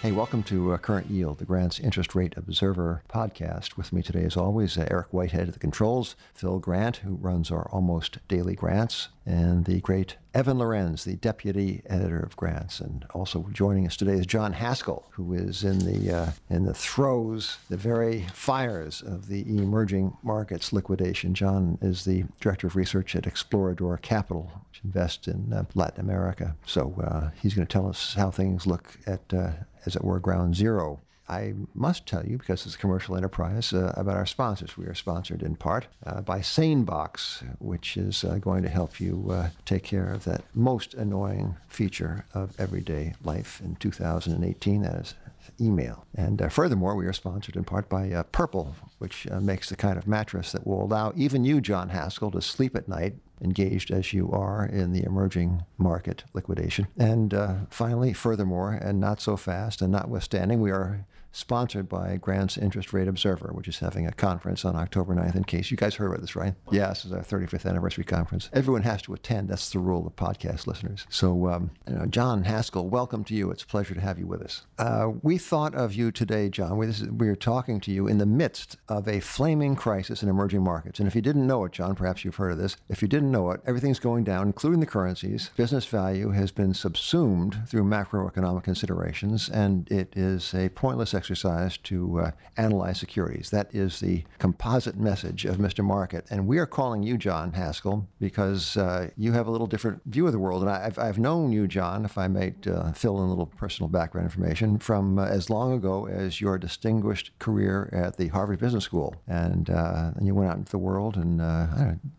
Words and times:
Hey, 0.00 0.12
welcome 0.12 0.44
to 0.44 0.74
uh, 0.74 0.78
Current 0.78 1.10
Yield, 1.10 1.38
the 1.38 1.44
Grant's 1.44 1.80
Interest 1.80 2.14
Rate 2.14 2.34
Observer 2.36 3.02
podcast. 3.08 3.76
With 3.76 3.92
me 3.92 4.00
today, 4.00 4.22
as 4.22 4.36
always, 4.36 4.78
uh, 4.78 4.86
Eric 4.88 5.08
Whitehead 5.10 5.48
at 5.48 5.54
the 5.54 5.58
controls, 5.58 6.14
Phil 6.34 6.60
Grant, 6.60 6.98
who 6.98 7.16
runs 7.16 7.50
our 7.50 7.68
almost 7.70 8.18
daily 8.28 8.54
grants, 8.54 9.08
and 9.26 9.64
the 9.64 9.80
great 9.80 10.14
Evan 10.32 10.58
Lorenz, 10.58 11.02
the 11.02 11.16
deputy 11.16 11.82
editor 11.86 12.20
of 12.20 12.36
grants. 12.36 12.78
And 12.78 13.06
also 13.12 13.48
joining 13.52 13.88
us 13.88 13.96
today 13.96 14.12
is 14.12 14.26
John 14.26 14.52
Haskell, 14.52 15.04
who 15.10 15.34
is 15.34 15.64
in 15.64 15.80
the 15.80 16.14
uh, 16.16 16.30
in 16.48 16.64
the 16.64 16.74
throes, 16.74 17.58
the 17.68 17.76
very 17.76 18.24
fires 18.32 19.02
of 19.02 19.26
the 19.26 19.40
emerging 19.48 20.16
markets 20.22 20.72
liquidation. 20.72 21.34
John 21.34 21.76
is 21.82 22.04
the 22.04 22.22
director 22.38 22.68
of 22.68 22.76
research 22.76 23.16
at 23.16 23.24
Explorador 23.24 24.00
Capital, 24.00 24.62
which 24.70 24.80
invests 24.84 25.26
in 25.26 25.52
uh, 25.52 25.64
Latin 25.74 26.00
America. 26.00 26.54
So 26.64 26.94
uh, 27.02 27.30
he's 27.42 27.54
going 27.54 27.66
to 27.66 27.72
tell 27.72 27.88
us 27.88 28.14
how 28.14 28.30
things 28.30 28.64
look 28.64 28.96
at 29.04 29.22
uh, 29.34 29.50
as 29.88 29.96
it 29.96 30.04
were, 30.04 30.20
ground 30.20 30.54
zero. 30.54 31.00
I 31.28 31.54
must 31.74 32.06
tell 32.06 32.24
you, 32.24 32.38
because 32.38 32.64
it's 32.64 32.74
a 32.74 32.78
commercial 32.78 33.16
enterprise, 33.16 33.72
uh, 33.72 33.92
about 33.96 34.16
our 34.16 34.26
sponsors. 34.26 34.78
We 34.78 34.86
are 34.86 34.94
sponsored 34.94 35.42
in 35.42 35.56
part 35.56 35.86
uh, 36.06 36.22
by 36.22 36.38
SaneBox, 36.40 37.56
which 37.58 37.96
is 37.96 38.24
uh, 38.24 38.38
going 38.38 38.62
to 38.62 38.68
help 38.68 38.98
you 38.98 39.28
uh, 39.30 39.50
take 39.66 39.82
care 39.82 40.10
of 40.10 40.24
that 40.24 40.44
most 40.54 40.94
annoying 40.94 41.56
feature 41.68 42.24
of 42.32 42.58
everyday 42.58 43.14
life 43.22 43.60
in 43.62 43.76
2018. 43.76 44.82
That 44.82 44.94
is 44.94 45.14
email. 45.60 46.06
And 46.14 46.40
uh, 46.40 46.48
furthermore, 46.48 46.94
we 46.94 47.06
are 47.06 47.12
sponsored 47.12 47.56
in 47.56 47.64
part 47.64 47.88
by 47.88 48.10
uh, 48.10 48.22
Purple, 48.24 48.74
which 48.98 49.26
makes 49.40 49.68
the 49.68 49.76
kind 49.76 49.98
of 49.98 50.06
mattress 50.06 50.52
that 50.52 50.66
will 50.66 50.82
allow 50.84 51.12
even 51.16 51.44
you, 51.44 51.60
John 51.60 51.88
Haskell, 51.90 52.30
to 52.32 52.40
sleep 52.40 52.76
at 52.76 52.88
night 52.88 53.14
engaged 53.40 53.90
as 53.90 54.12
you 54.12 54.30
are 54.32 54.66
in 54.66 54.92
the 54.92 55.04
emerging 55.04 55.64
market 55.76 56.24
liquidation. 56.32 56.88
And 56.96 57.32
uh, 57.34 57.54
finally, 57.70 58.12
furthermore, 58.12 58.72
and 58.72 59.00
not 59.00 59.20
so 59.20 59.36
fast, 59.36 59.82
and 59.82 59.92
notwithstanding, 59.92 60.60
we 60.60 60.70
are 60.70 61.06
sponsored 61.32 61.88
by 61.88 62.16
Grant's 62.16 62.56
Interest 62.58 62.92
Rate 62.92 63.08
Observer, 63.08 63.50
which 63.52 63.68
is 63.68 63.78
having 63.78 64.06
a 64.06 64.12
conference 64.12 64.64
on 64.64 64.76
October 64.76 65.14
9th. 65.14 65.36
In 65.36 65.44
case 65.44 65.70
you 65.70 65.76
guys 65.76 65.94
heard 65.96 66.08
about 66.08 66.20
this, 66.20 66.36
right? 66.36 66.54
Yes, 66.70 67.04
it's 67.04 67.12
our 67.12 67.20
35th 67.20 67.66
anniversary 67.66 68.04
conference. 68.04 68.50
Everyone 68.52 68.82
has 68.82 69.02
to 69.02 69.14
attend. 69.14 69.48
That's 69.48 69.70
the 69.70 69.78
rule 69.78 70.06
of 70.06 70.16
podcast 70.16 70.66
listeners. 70.66 71.06
So, 71.08 71.48
um, 71.48 71.70
you 71.86 71.94
know, 71.94 72.06
John 72.06 72.44
Haskell, 72.44 72.88
welcome 72.88 73.24
to 73.24 73.34
you. 73.34 73.50
It's 73.50 73.62
a 73.62 73.66
pleasure 73.66 73.94
to 73.94 74.00
have 74.00 74.18
you 74.18 74.26
with 74.26 74.42
us. 74.42 74.66
Uh, 74.78 75.10
we 75.22 75.38
thought 75.38 75.74
of 75.74 75.94
you 75.94 76.10
today, 76.10 76.48
John. 76.48 76.76
We, 76.76 76.86
is, 76.86 77.04
we 77.04 77.28
are 77.28 77.36
talking 77.36 77.80
to 77.80 77.92
you 77.92 78.06
in 78.06 78.18
the 78.18 78.26
midst 78.26 78.76
of 78.88 79.06
a 79.06 79.20
flaming 79.20 79.76
crisis 79.76 80.22
in 80.22 80.28
emerging 80.28 80.62
markets. 80.62 80.98
And 80.98 81.06
if 81.06 81.14
you 81.14 81.22
didn't 81.22 81.46
know 81.46 81.64
it, 81.64 81.72
John, 81.72 81.94
perhaps 81.94 82.24
you've 82.24 82.36
heard 82.36 82.52
of 82.52 82.58
this. 82.58 82.76
If 82.88 83.02
you 83.02 83.08
didn't 83.08 83.30
know 83.30 83.50
it, 83.50 83.60
everything's 83.66 83.98
going 83.98 84.24
down, 84.24 84.46
including 84.46 84.80
the 84.80 84.86
currencies. 84.86 85.50
Business 85.56 85.86
value 85.86 86.30
has 86.30 86.50
been 86.50 86.74
subsumed 86.74 87.58
through 87.66 87.84
macroeconomic 87.84 88.64
considerations, 88.64 89.48
and 89.48 89.90
it 89.90 90.12
is 90.16 90.54
a 90.54 90.68
pointless 90.70 91.14
exercise 91.18 91.76
to 91.76 92.20
uh, 92.20 92.30
analyze 92.56 92.98
securities. 92.98 93.50
That 93.50 93.74
is 93.74 94.00
the 94.00 94.24
composite 94.38 94.96
message 94.96 95.44
of 95.44 95.56
Mr. 95.56 95.84
Market. 95.84 96.24
And 96.30 96.46
we 96.46 96.58
are 96.58 96.66
calling 96.66 97.02
you, 97.02 97.18
John 97.18 97.52
Haskell, 97.52 98.06
because 98.20 98.76
uh, 98.76 99.10
you 99.16 99.32
have 99.32 99.48
a 99.48 99.50
little 99.50 99.66
different 99.66 100.00
view 100.06 100.26
of 100.26 100.32
the 100.32 100.38
world. 100.38 100.62
And 100.62 100.70
I've, 100.70 100.98
I've 100.98 101.18
known 101.18 101.50
you, 101.52 101.66
John, 101.66 102.04
if 102.04 102.16
I 102.16 102.28
might 102.28 102.66
uh, 102.66 102.92
fill 102.92 103.18
in 103.18 103.24
a 103.24 103.28
little 103.28 103.46
personal 103.46 103.88
background 103.88 104.26
information, 104.26 104.78
from 104.78 105.18
uh, 105.18 105.26
as 105.26 105.50
long 105.50 105.72
ago 105.72 106.06
as 106.06 106.40
your 106.40 106.56
distinguished 106.56 107.32
career 107.40 107.90
at 107.92 108.16
the 108.16 108.28
Harvard 108.28 108.60
Business 108.60 108.84
School. 108.84 109.16
And, 109.26 109.68
uh, 109.68 110.12
and 110.16 110.26
you 110.26 110.34
went 110.34 110.50
out 110.50 110.56
into 110.56 110.70
the 110.70 110.78
world 110.78 111.16
and 111.16 111.40
uh, 111.42 111.66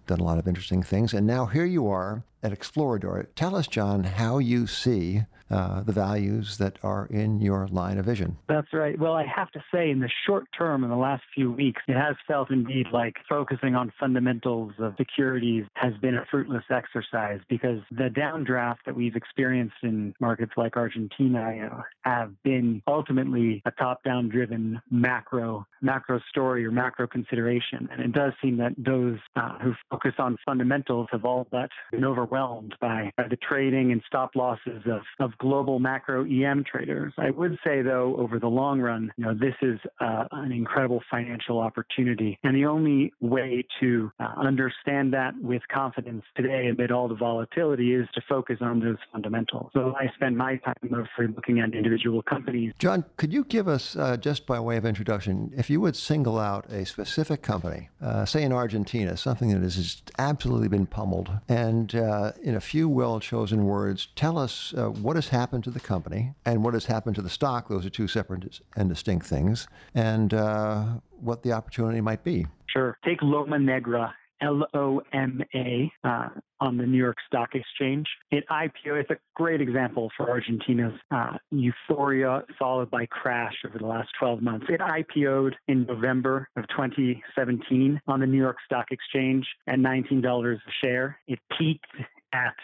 done 0.08 0.20
a 0.20 0.24
lot 0.24 0.38
of 0.38 0.48
interesting 0.48 0.84
things. 0.84 1.14
And 1.14 1.26
now 1.26 1.46
here 1.46 1.66
you 1.66 1.88
are 1.88 2.24
at 2.44 2.52
Explorador. 2.52 3.28
Tell 3.36 3.56
us, 3.56 3.68
John, 3.68 4.04
how 4.04 4.38
you 4.40 4.68
see 4.68 5.24
uh, 5.50 5.82
the 5.82 5.92
values 5.92 6.58
that 6.58 6.78
are 6.84 7.08
in 7.08 7.42
your 7.42 7.68
line 7.70 7.98
of 7.98 8.06
vision. 8.06 8.38
That's 8.48 8.72
right. 8.72 9.00
Well, 9.00 9.14
I 9.14 9.26
have 9.26 9.50
to 9.52 9.64
say, 9.74 9.90
in 9.90 10.00
the 10.00 10.10
short 10.28 10.46
term, 10.56 10.84
in 10.84 10.92
the 10.92 10.96
last 10.96 11.24
few 11.34 11.52
weeks, 11.52 11.82
it 11.88 11.96
has 11.96 12.16
felt 12.28 12.52
indeed 12.52 12.86
like 12.94 13.16
focusing 13.28 13.74
on 13.76 13.92
fundamentals 14.00 14.74
of 14.78 14.94
securities 14.98 15.66
has 15.74 15.94
been 16.02 16.16
a 16.16 16.26
fruitless 16.30 16.64
exercise 16.70 17.40
because 17.50 17.80
the 17.90 18.10
downdraft 18.10 18.78
that 18.86 18.96
we've 18.96 19.16
experienced 19.16 19.76
in 19.82 20.14
markets 20.20 20.52
like 20.56 20.78
Argentina 20.78 21.84
have 22.04 22.32
been 22.44 22.84
ultimately 22.88 23.64
a 23.66 23.72
top-down 23.72 24.30
driven 24.30 24.80
macro 24.92 25.66
macro 25.82 26.20
story 26.30 26.66
or 26.66 26.72
macro 26.72 27.08
consideration, 27.08 27.88
and 27.92 28.02
it 28.02 28.12
does 28.12 28.34
seem 28.42 28.58
that 28.58 28.74
those 28.78 29.18
uh, 29.36 29.58
who 29.60 29.74
focus 29.90 30.14
on 30.20 30.38
fundamentals 30.46 31.08
have 31.12 31.26
all 31.26 31.48
but 31.52 31.70
been 31.92 32.04
overwhelmed 32.30 32.76
by, 32.80 33.12
the 33.30 33.38
trading 33.38 33.92
and 33.92 34.02
stop 34.08 34.32
losses 34.36 34.82
of, 34.86 35.02
of 35.20 35.38
global 35.38 35.78
macro 35.80 36.24
EM 36.24 36.64
traders. 36.64 37.14
I 37.18 37.30
would 37.30 37.58
say, 37.64 37.82
though, 37.82 38.16
over 38.18 38.40
the 38.40 38.48
long 38.48 38.80
run, 38.80 39.12
you 39.18 39.26
know, 39.26 39.34
this 39.34 39.54
is 39.62 39.80
uh, 40.00 40.24
an 40.32 40.52
incredible 40.52 41.02
financial 41.12 41.60
opportunity. 41.60 42.40
And 42.44 42.56
the 42.56 42.66
only 42.66 43.14
way 43.20 43.66
to 43.82 44.12
uh, 44.20 44.34
understand 44.38 45.14
that 45.14 45.34
with 45.42 45.62
confidence 45.72 46.24
today 46.36 46.68
amid 46.70 46.92
all 46.92 47.08
the 47.08 47.16
volatility 47.16 47.94
is 47.94 48.08
to 48.16 48.22
focus 48.28 48.58
on 48.62 48.80
those 48.80 48.98
fundamentals. 49.12 49.70
So 49.74 49.94
I 50.00 50.08
spend 50.16 50.38
my 50.38 50.58
time 50.58 50.76
mostly 50.84 51.28
looking 51.28 51.60
at 51.60 51.74
individual 51.76 52.24
companies. 52.24 52.74
John, 52.80 53.06
could 53.18 53.34
you 53.34 53.44
give 53.44 53.68
us, 53.68 53.96
uh, 53.96 54.18
just 54.18 54.48
by 54.48 54.60
way 54.60 54.78
of 54.78 54.86
introduction, 54.86 55.52
if 55.56 55.70
you 55.70 55.82
would 55.82 55.96
single 55.96 56.40
out 56.40 56.72
a 56.72 56.86
specific 56.86 57.42
company, 57.42 57.90
uh, 58.02 58.26
say 58.26 58.44
in 58.44 58.54
Argentina, 58.54 59.18
something 59.18 59.50
that 59.50 59.62
has 59.62 60.02
absolutely 60.18 60.68
been 60.68 60.86
pummeled, 60.86 61.30
and 61.48 61.94
uh, 62.20 62.32
in 62.42 62.56
a 62.56 62.62
few 62.62 62.90
well 62.90 63.20
chosen 63.20 63.66
words, 63.66 64.08
tell 64.16 64.38
us 64.38 64.74
uh, 64.78 64.90
what 64.90 65.16
has 65.16 65.30
happened 65.30 65.64
to 65.64 65.72
the 65.72 65.80
company 65.80 66.34
and 66.46 66.64
what 66.64 66.74
has 66.74 66.86
happened 66.86 67.16
to 67.16 67.22
the 67.22 67.30
stock. 67.30 67.70
Those 67.70 67.86
are 67.86 67.90
two 67.90 68.08
separate 68.08 68.60
and 68.76 68.90
distinct 68.90 69.26
things, 69.26 69.68
and 69.94 70.34
uh, 70.34 70.86
what 71.20 71.44
the 71.44 71.52
opportunity 71.54 72.02
might 72.02 72.24
be. 72.24 72.46
Sure. 72.68 72.98
Take 73.06 73.22
Loma 73.22 73.58
Negra 73.58 74.14
L 74.42 74.66
O 74.74 75.02
M 75.14 75.42
A 75.54 75.92
uh, 76.04 76.30
on 76.60 76.78
the 76.78 76.86
New 76.86 76.98
York 76.98 77.18
Stock 77.28 77.50
Exchange. 77.56 78.08
It 78.32 78.44
IPO. 78.50 79.00
It's 79.00 79.10
a 79.10 79.18
great 79.36 79.62
example 79.62 80.10
for 80.16 80.30
Argentina's 80.30 80.94
uh, 81.12 81.38
euphoria 81.52 82.44
followed 82.58 82.90
by 82.90 83.06
crash 83.06 83.56
over 83.66 83.78
the 83.78 83.86
last 83.86 84.10
12 84.20 84.42
months. 84.42 84.66
It 84.70 84.82
IPO'd 84.82 85.56
in 85.68 85.86
November 85.86 86.48
of 86.56 86.68
2017 86.70 88.02
on 88.08 88.20
the 88.20 88.28
New 88.28 88.38
York 88.38 88.58
Stock 88.66 88.88
Exchange 88.92 89.48
at 89.68 89.80
$19 89.80 90.54
a 90.56 90.58
share. 90.82 91.20
It 91.28 91.40
peaked 91.58 91.88
at 92.34 92.56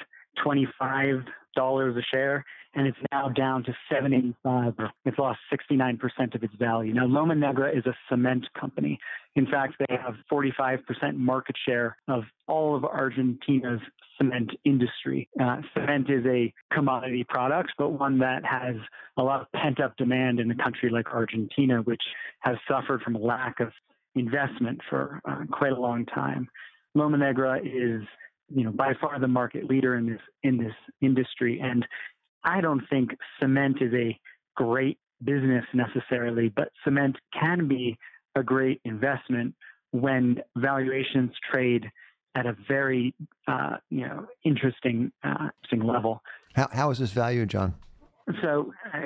25 0.44 1.24
dollars 1.56 1.96
a 1.96 2.02
share, 2.14 2.44
and 2.76 2.88
it's 2.88 2.98
now 3.12 3.30
down 3.30 3.64
to 3.64 3.76
785. 3.90 4.92
It's 5.06 5.18
lost 5.18 5.40
69% 5.52 6.36
of 6.36 6.44
its 6.44 6.54
value. 6.60 6.94
Now, 6.94 7.06
Loma 7.06 7.34
Negra 7.34 7.76
is 7.76 7.86
a 7.86 7.96
cement 8.10 8.46
company. 8.60 9.00
In 9.36 9.46
fact, 9.48 9.76
they 9.80 9.96
have 9.96 10.16
45% 10.32 10.80
market 11.16 11.56
share 11.66 11.98
of 12.08 12.24
all 12.48 12.76
of 12.76 12.84
Argentina's 12.84 13.80
cement 14.18 14.52
industry. 14.66 15.30
Uh, 15.42 15.62
cement 15.74 16.10
is 16.10 16.26
a 16.26 16.54
commodity 16.74 17.26
product, 17.28 17.72
but 17.78 17.90
one 17.90 18.20
that 18.20 18.44
has 18.46 18.76
a 19.18 19.24
lot 19.24 19.42
of 19.42 19.52
pent 19.54 19.80
up 19.80 19.96
demand 19.98 20.40
in 20.40 20.52
a 20.52 20.56
country 20.56 20.90
like 20.90 21.08
Argentina, 21.08 21.82
which 21.82 22.04
has 22.40 22.58
suffered 22.70 23.02
from 23.02 23.16
a 23.16 23.20
lack 23.20 23.60
of 23.62 23.72
investment 24.16 24.82
for 24.90 25.22
uh, 25.26 25.44
quite 25.52 25.72
a 25.72 25.80
long 25.80 26.06
time. 26.06 26.48
Loma 26.94 27.18
Negra 27.18 27.60
is 27.60 28.02
you 28.54 28.64
know 28.64 28.72
by 28.72 28.94
far 29.02 29.20
the 29.20 29.28
market 29.28 29.66
leader 29.66 29.96
in 29.96 30.08
this 30.08 30.22
in 30.44 30.58
this 30.58 30.74
industry 31.02 31.60
and 31.62 31.86
i 32.46 32.62
don't 32.62 32.84
think 32.90 33.12
cement 33.40 33.78
is 33.82 33.94
a 33.94 34.18
great 34.56 34.98
business 35.24 35.66
necessarily 35.74 36.50
but 36.50 36.70
cement 36.84 37.16
can 37.38 37.68
be 37.68 37.98
a 38.36 38.44
great 38.44 38.80
investment 38.86 39.54
when 39.92 40.42
valuations 40.58 41.32
trade 41.52 41.90
at 42.36 42.46
a 42.46 42.56
very 42.68 43.14
uh, 43.48 43.78
you 43.90 44.06
know 44.06 44.28
interesting 44.44 45.12
uh, 45.24 45.50
interesting 45.64 45.88
level. 45.88 46.22
How, 46.54 46.68
how 46.72 46.92
is 46.92 47.00
this 47.00 47.12
valued 47.12 47.50
john 47.50 47.74
so 48.42 48.74
uh, 48.94 49.00